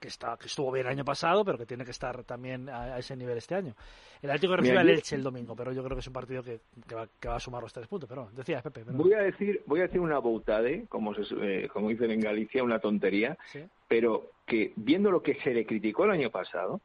[0.00, 2.94] que, está, que estuvo bien el año pasado, pero que tiene que estar también a,
[2.94, 3.74] a ese nivel este año.
[4.22, 6.60] El Atlético recibe al Elche el domingo, pero yo creo que es un partido que,
[6.88, 8.08] que, va, que va a sumar los tres puntos.
[8.08, 8.82] Pero decías, Pepe.
[8.88, 12.64] Voy a decir, voy a decir una boutade, como se, eh, como dicen en Galicia,
[12.64, 13.60] una tontería, Sí.
[13.86, 16.80] pero que viendo lo que se le criticó el año pasado,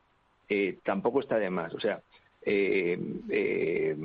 [0.49, 1.74] eh, tampoco está de más.
[1.74, 2.01] O sea,
[2.43, 2.99] eh,
[3.30, 3.95] eh,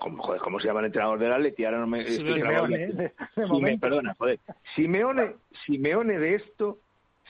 [0.00, 1.64] ¿cómo, joder, ¿cómo se llama el entrenador del Atleti?
[1.64, 2.84] Ahora no me estoy Simeone.
[2.84, 2.86] ¿eh?
[2.92, 3.80] de, de Sime- momento.
[3.80, 4.40] perdona, joder.
[4.74, 5.34] Simeone,
[5.66, 6.78] Simeone de esto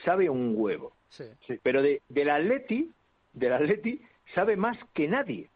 [0.03, 0.93] sabe un huevo.
[1.09, 1.25] Sí.
[1.61, 2.91] Pero de, del Atleti,
[3.33, 4.01] del Atleti
[4.33, 5.49] sabe más que nadie.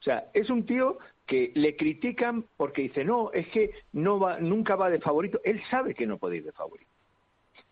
[0.00, 4.38] O sea, es un tío que le critican porque dice, no, es que no va,
[4.40, 5.40] nunca va de favorito.
[5.44, 6.90] Él sabe que no puede ir de favorito.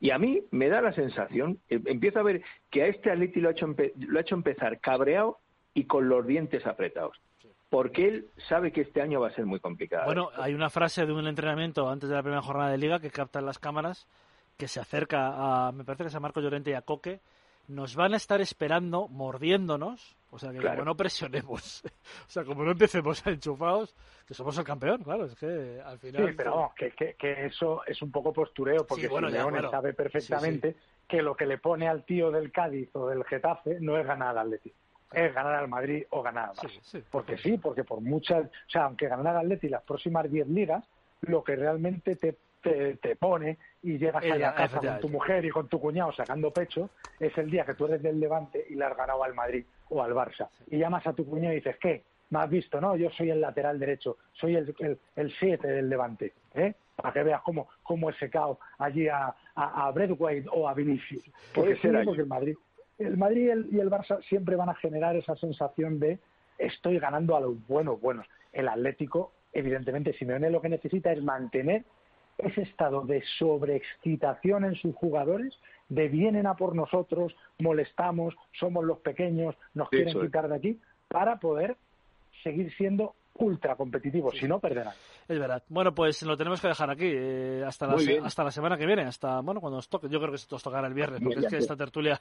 [0.00, 3.40] Y a mí me da la sensación, eh, empiezo a ver que a este Atleti
[3.40, 5.38] lo ha hecho, empe- lo ha hecho empezar cabreado
[5.74, 7.20] y con los dientes apretados.
[7.68, 10.06] Porque él sabe que este año va a ser muy complicado.
[10.06, 13.10] Bueno, hay una frase de un entrenamiento antes de la primera jornada de liga que
[13.10, 14.08] captan las cámaras,
[14.60, 17.20] que se acerca a, me parece que es a Marco Llorente y a Coque,
[17.66, 20.76] nos van a estar esperando, mordiéndonos, o sea que Claro.
[20.76, 21.82] como no presionemos,
[22.28, 23.94] o sea, como no empecemos a enchufados,
[24.26, 26.28] que somos el campeón, claro, es que al final...
[26.28, 29.48] Sí, pero vamos, que, que, que eso es un poco postureo, porque Sí, bueno, ya,
[29.70, 30.76] sabe perfectamente
[31.08, 34.36] que lo que le pone al tío del Cádiz o del Getafe no es ganar
[34.36, 34.74] al Atleti,
[35.10, 37.02] es ganar al Madrid o ganar al Barça.
[37.10, 40.84] Porque sí, porque por muchas, o sea, aunque ganar al Atleti las próximas 10 ligas,
[41.22, 45.08] lo que realmente te, te, te pone y llegas ahí la- a casa con tu
[45.08, 48.64] mujer y con tu cuñado sacando pecho, es el día que tú eres del Levante
[48.68, 50.48] y le has ganado al Madrid o al Barça.
[50.70, 52.02] Y llamas a tu cuñado y dices, ¿qué?
[52.30, 52.94] Me has visto, ¿no?
[52.96, 56.74] Yo soy el lateral derecho, soy el 7 el, siete del Levante, ¿eh?
[56.94, 59.94] Para que veas cómo, cómo he secado allí a, a, a
[60.52, 61.24] o a Vinicius.
[61.54, 62.56] Porque, sí, porque el Madrid,
[62.98, 66.18] el Madrid y el, y el Barça siempre van a generar esa sensación de
[66.58, 68.26] estoy ganando a los buenos, buenos.
[68.52, 71.84] El Atlético, evidentemente, Simeone lo que necesita es mantener
[72.40, 78.98] ese estado de sobreexcitación en sus jugadores, de vienen a por nosotros, molestamos, somos los
[78.98, 81.76] pequeños, nos quieren quitar de aquí, para poder
[82.42, 84.92] seguir siendo ultra competitivos, si no perderán.
[85.28, 85.62] Es verdad.
[85.68, 89.02] Bueno, pues lo tenemos que dejar aquí eh, hasta, la, hasta la semana que viene,
[89.02, 90.08] hasta bueno cuando nos toque.
[90.08, 92.20] Yo creo que esto nos tocará el viernes, porque es que esta tertulia,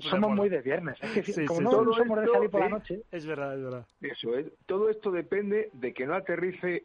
[0.00, 0.98] somos muy de viernes.
[1.02, 3.02] Es que como no, somos de salir por la noche.
[3.10, 3.86] Es verdad, es verdad.
[4.00, 4.46] Eso es.
[4.66, 6.84] Todo esto depende de que no aterrice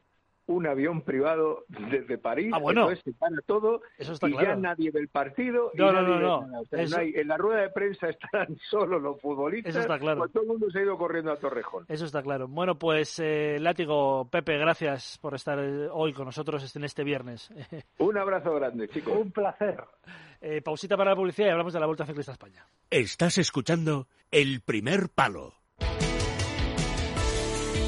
[0.50, 2.82] un avión privado desde París, ah, bueno.
[2.82, 4.47] entonces se para todo Eso está y claro.
[4.47, 5.72] ya nadie ve el partido.
[5.76, 6.41] No, y no, nadie no, ve no.
[6.47, 6.60] nada.
[6.62, 9.70] O sea, Eso- no hay- en la rueda de prensa estarán solo los futbolistas.
[9.70, 10.20] Eso está claro.
[10.22, 11.86] pues todo el mundo se ha ido corriendo a Torrejón.
[11.88, 12.47] Eso está claro.
[12.47, 17.52] Bueno, pues eh, Látigo, Pepe, gracias por estar eh, hoy con nosotros en este viernes.
[18.00, 19.16] Un abrazo grande, chicos.
[19.16, 19.84] Un placer.
[20.41, 22.66] Eh, pausita para la publicidad y hablamos de la Vuelta Ciclista a España.
[22.89, 25.59] Estás escuchando El Primer Palo.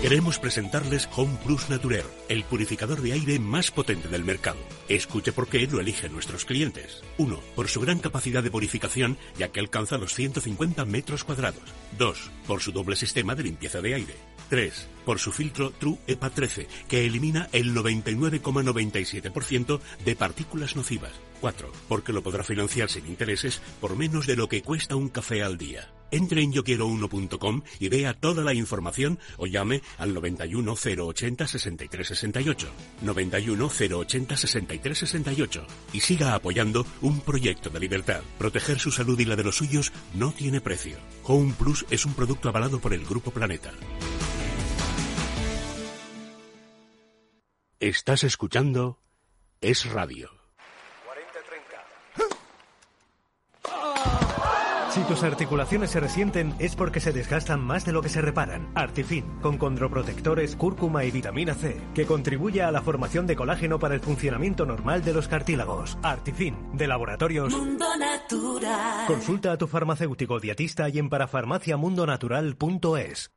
[0.02, 4.58] Queremos presentarles Home Plus Naturel, el purificador de aire más potente del mercado.
[4.90, 7.04] Escuche por qué lo eligen nuestros clientes.
[7.20, 7.40] 1.
[7.56, 11.62] Por su gran capacidad de purificación, ya que alcanza los 150 metros cuadrados.
[12.00, 12.32] 2.
[12.48, 14.16] Por su doble sistema de limpieza de aire.
[14.50, 14.88] 3.
[15.06, 21.14] Por su filtro True EPA 13, que elimina el 99,97% de partículas nocivas.
[21.42, 21.72] 4.
[21.88, 25.60] Porque lo podrá financiar sin intereses por menos de lo que cuesta un café al
[25.60, 25.92] día.
[26.12, 32.68] Entre en yoquiero1.com y vea toda la información o llame al 91 080 63 68.
[33.02, 35.68] 91 080 63 68.
[35.94, 38.22] Y siga apoyando un proyecto de libertad.
[38.38, 40.98] Proteger su salud y la de los suyos no tiene precio.
[41.24, 43.72] Home Plus es un producto avalado por el Grupo Planeta.
[47.80, 49.00] Estás escuchando
[49.60, 50.41] Es Radio.
[54.92, 58.70] Si tus articulaciones se resienten es porque se desgastan más de lo que se reparan.
[58.76, 63.96] Artifin, con condroprotectores, cúrcuma y vitamina C, que contribuye a la formación de colágeno para
[63.96, 65.98] el funcionamiento normal de los cartílagos.
[66.04, 67.54] Artifin, de laboratorios.
[67.54, 69.08] Mundo Natural.
[69.08, 73.32] Consulta a tu farmacéutico dietista y en parafarmaciamundonatural.es.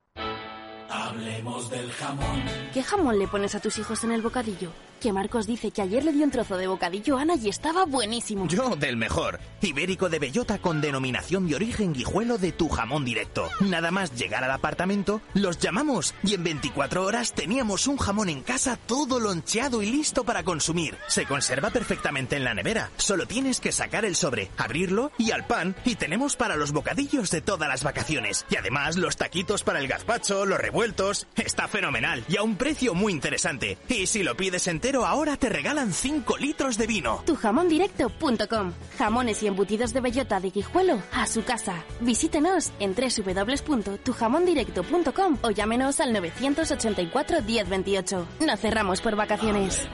[0.91, 2.43] Hablemos del jamón.
[2.73, 4.71] ¿Qué jamón le pones a tus hijos en el bocadillo?
[5.05, 7.85] Que Marcos dice que ayer le dio un trozo de bocadillo a Ana y estaba
[7.85, 8.49] buenísimo.
[8.49, 9.39] Yo del mejor.
[9.61, 13.51] Ibérico de bellota con denominación de origen guijuelo de tu jamón directo.
[13.61, 18.41] Nada más llegar al apartamento, los llamamos y en 24 horas teníamos un jamón en
[18.41, 20.97] casa todo loncheado y listo para consumir.
[21.07, 22.91] Se conserva perfectamente en la nevera.
[22.97, 27.31] Solo tienes que sacar el sobre, abrirlo y al pan y tenemos para los bocadillos
[27.31, 28.47] de todas las vacaciones.
[28.49, 31.27] Y además los taquitos para el gazpacho, los revueltos.
[31.37, 33.77] Está fenomenal y a un precio muy interesante.
[33.87, 37.23] Y si lo pides entero ahora te regalan 5 litros de vino.
[37.27, 41.85] Tujamondirecto.com Jamones y embutidos de bellota de Guijuelo a su casa.
[42.01, 48.27] Visítenos en www.tujamondirecto.com o llámenos al 984 1028.
[48.47, 49.89] No cerramos por vacaciones.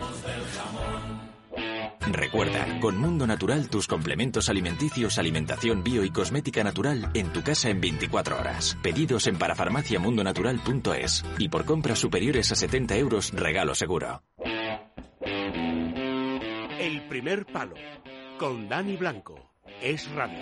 [2.12, 7.68] Recuerda, con Mundo Natural tus complementos alimenticios, alimentación bio y cosmética natural en tu casa
[7.68, 8.76] en 24 horas.
[8.82, 14.22] Pedidos en parafarmaciamundonatural.es y por compras superiores a 70 euros regalo seguro.
[15.22, 17.74] El Primer Palo,
[18.38, 19.50] con Dani Blanco.
[19.82, 20.38] Es Radio.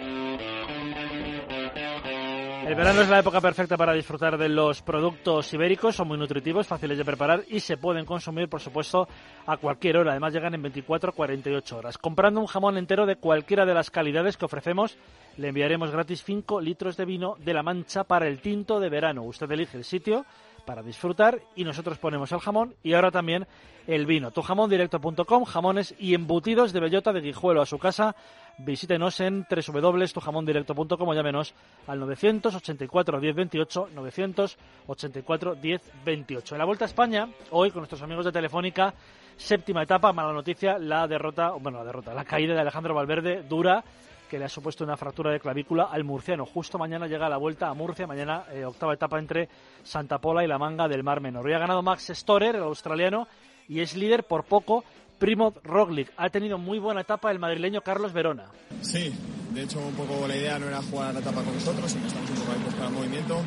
[2.67, 6.67] El verano es la época perfecta para disfrutar de los productos ibéricos, son muy nutritivos,
[6.67, 9.09] fáciles de preparar y se pueden consumir, por supuesto,
[9.47, 10.11] a cualquier hora.
[10.11, 11.97] Además, llegan en 24 48 horas.
[11.97, 14.99] Comprando un jamón entero de cualquiera de las calidades que ofrecemos,
[15.39, 19.23] le enviaremos gratis 5 litros de vino de la Mancha para el tinto de verano.
[19.23, 20.27] Usted elige el sitio
[20.69, 23.47] para disfrutar y nosotros ponemos el jamón y ahora también
[23.87, 24.33] el vino.
[24.33, 28.15] Tujamondirecto.com, jamones y embutidos de bellota de Guijuelo a su casa.
[28.59, 31.55] Visítenos en www.tujamondirecto.com o llámenos
[31.87, 36.55] al 984 1028 984 1028.
[36.55, 38.93] En la Vuelta a España, hoy con nuestros amigos de Telefónica,
[39.39, 43.83] séptima etapa, mala noticia, la derrota, bueno, la derrota, la caída de Alejandro Valverde dura
[44.29, 46.47] que le ha supuesto una fractura de clavícula al murciano.
[46.47, 49.49] Justo mañana llega la vuelta a Murcia, mañana eh, octava etapa entre
[49.83, 51.47] Santa Pola y la Manga del Mar Menor.
[51.47, 53.27] Hoy ha ganado Max Storer, el australiano,
[53.69, 54.85] y es líder por poco
[55.19, 56.13] Primo Roglic.
[56.17, 58.45] Ha tenido muy buena etapa el madrileño Carlos Verona.
[58.83, 59.13] Sí,
[59.53, 62.31] de hecho un poco la idea no era jugar la etapa con nosotros, sino estamos
[62.31, 63.41] un poco ahí buscando movimiento.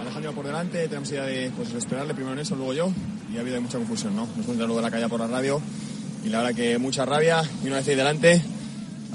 [0.00, 2.92] Alejandro por delante, tenemos idea de pues, esperarle primero en eso, luego yo,
[3.32, 4.28] y ha habido mucha confusión, ¿no?
[4.36, 5.60] Nos luego de la calle por la radio,
[6.22, 8.42] y la verdad que mucha rabia, y una vez ahí delante,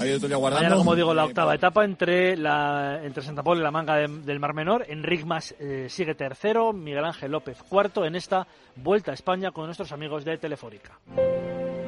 [0.04, 0.62] día guardando.
[0.64, 4.08] Mañana, como digo, la octava etapa entre, la, entre Santa Pola y la Manga de-
[4.08, 4.84] del Mar Menor.
[4.88, 8.46] Enric Mas eh, sigue tercero, Miguel Ángel López cuarto en esta
[8.76, 10.98] Vuelta a España con nuestros amigos de Telefónica.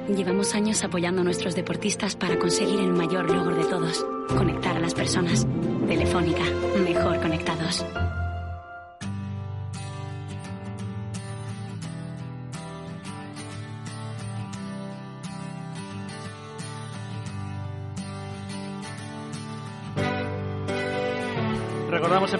[0.08, 4.04] Llevamos años apoyando a nuestros deportistas para conseguir el mayor logro de todos,
[4.36, 5.46] conectar a las personas.
[5.86, 6.42] Telefónica,
[6.84, 7.84] mejor conectados.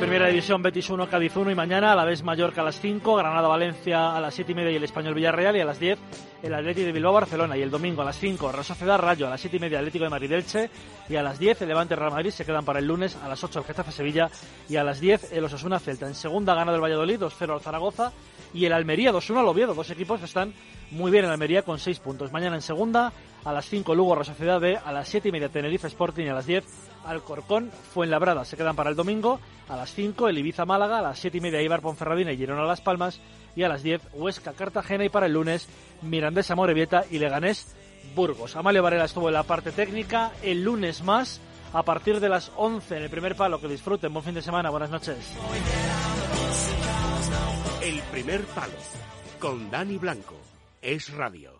[0.03, 3.15] Primera división Betis 1, Cádiz 1 y mañana a la vez Mallorca a las 5,
[3.15, 5.97] Granada Valencia a las 7 y media y el Español Villarreal y a las 10
[6.43, 9.31] el Atlético de Bilbao Barcelona y el domingo a las 5 Real Sociedad Rayo a
[9.31, 10.71] las 7 y media Atlético de Madrid Elche
[11.09, 13.45] y a las 10 el Levante Real Madrid se quedan para el lunes a las
[13.45, 14.29] 8 el Getafe Sevilla
[14.69, 16.09] y a las 10 el Osasuna Celta.
[16.09, 18.11] En segunda gana del Valladolid 2-0 al Zaragoza
[18.53, 20.53] y el Almería 2-1 al Oviedo, dos equipos que están
[20.91, 22.33] muy bien en Almería con 6 puntos.
[22.33, 23.13] Mañana en segunda
[23.45, 26.29] a las 5 Lugo Real Sociedad B, a las 7 y media Tenerife Sporting y
[26.29, 26.65] a las 10
[27.05, 28.45] Alcorcón, Fuenlabrada.
[28.45, 31.41] Se quedan para el domingo a las 5 el Ibiza Málaga, a las 7 y
[31.41, 33.21] media Ibar Ponferradina y Girona Las Palmas
[33.57, 35.69] y a las 10 Huesca Cartagena y para el lunes
[36.03, 37.75] Mirandés Morevieta y Leganés
[38.15, 38.57] Burgos.
[38.57, 41.41] Amalio Varela estuvo en la parte técnica, el lunes más
[41.73, 43.61] a partir de las 11 en el primer palo.
[43.61, 45.17] Que disfruten, buen fin de semana, buenas noches.
[47.83, 48.73] El primer palo
[49.39, 50.37] con Dani Blanco
[50.81, 51.52] es radio.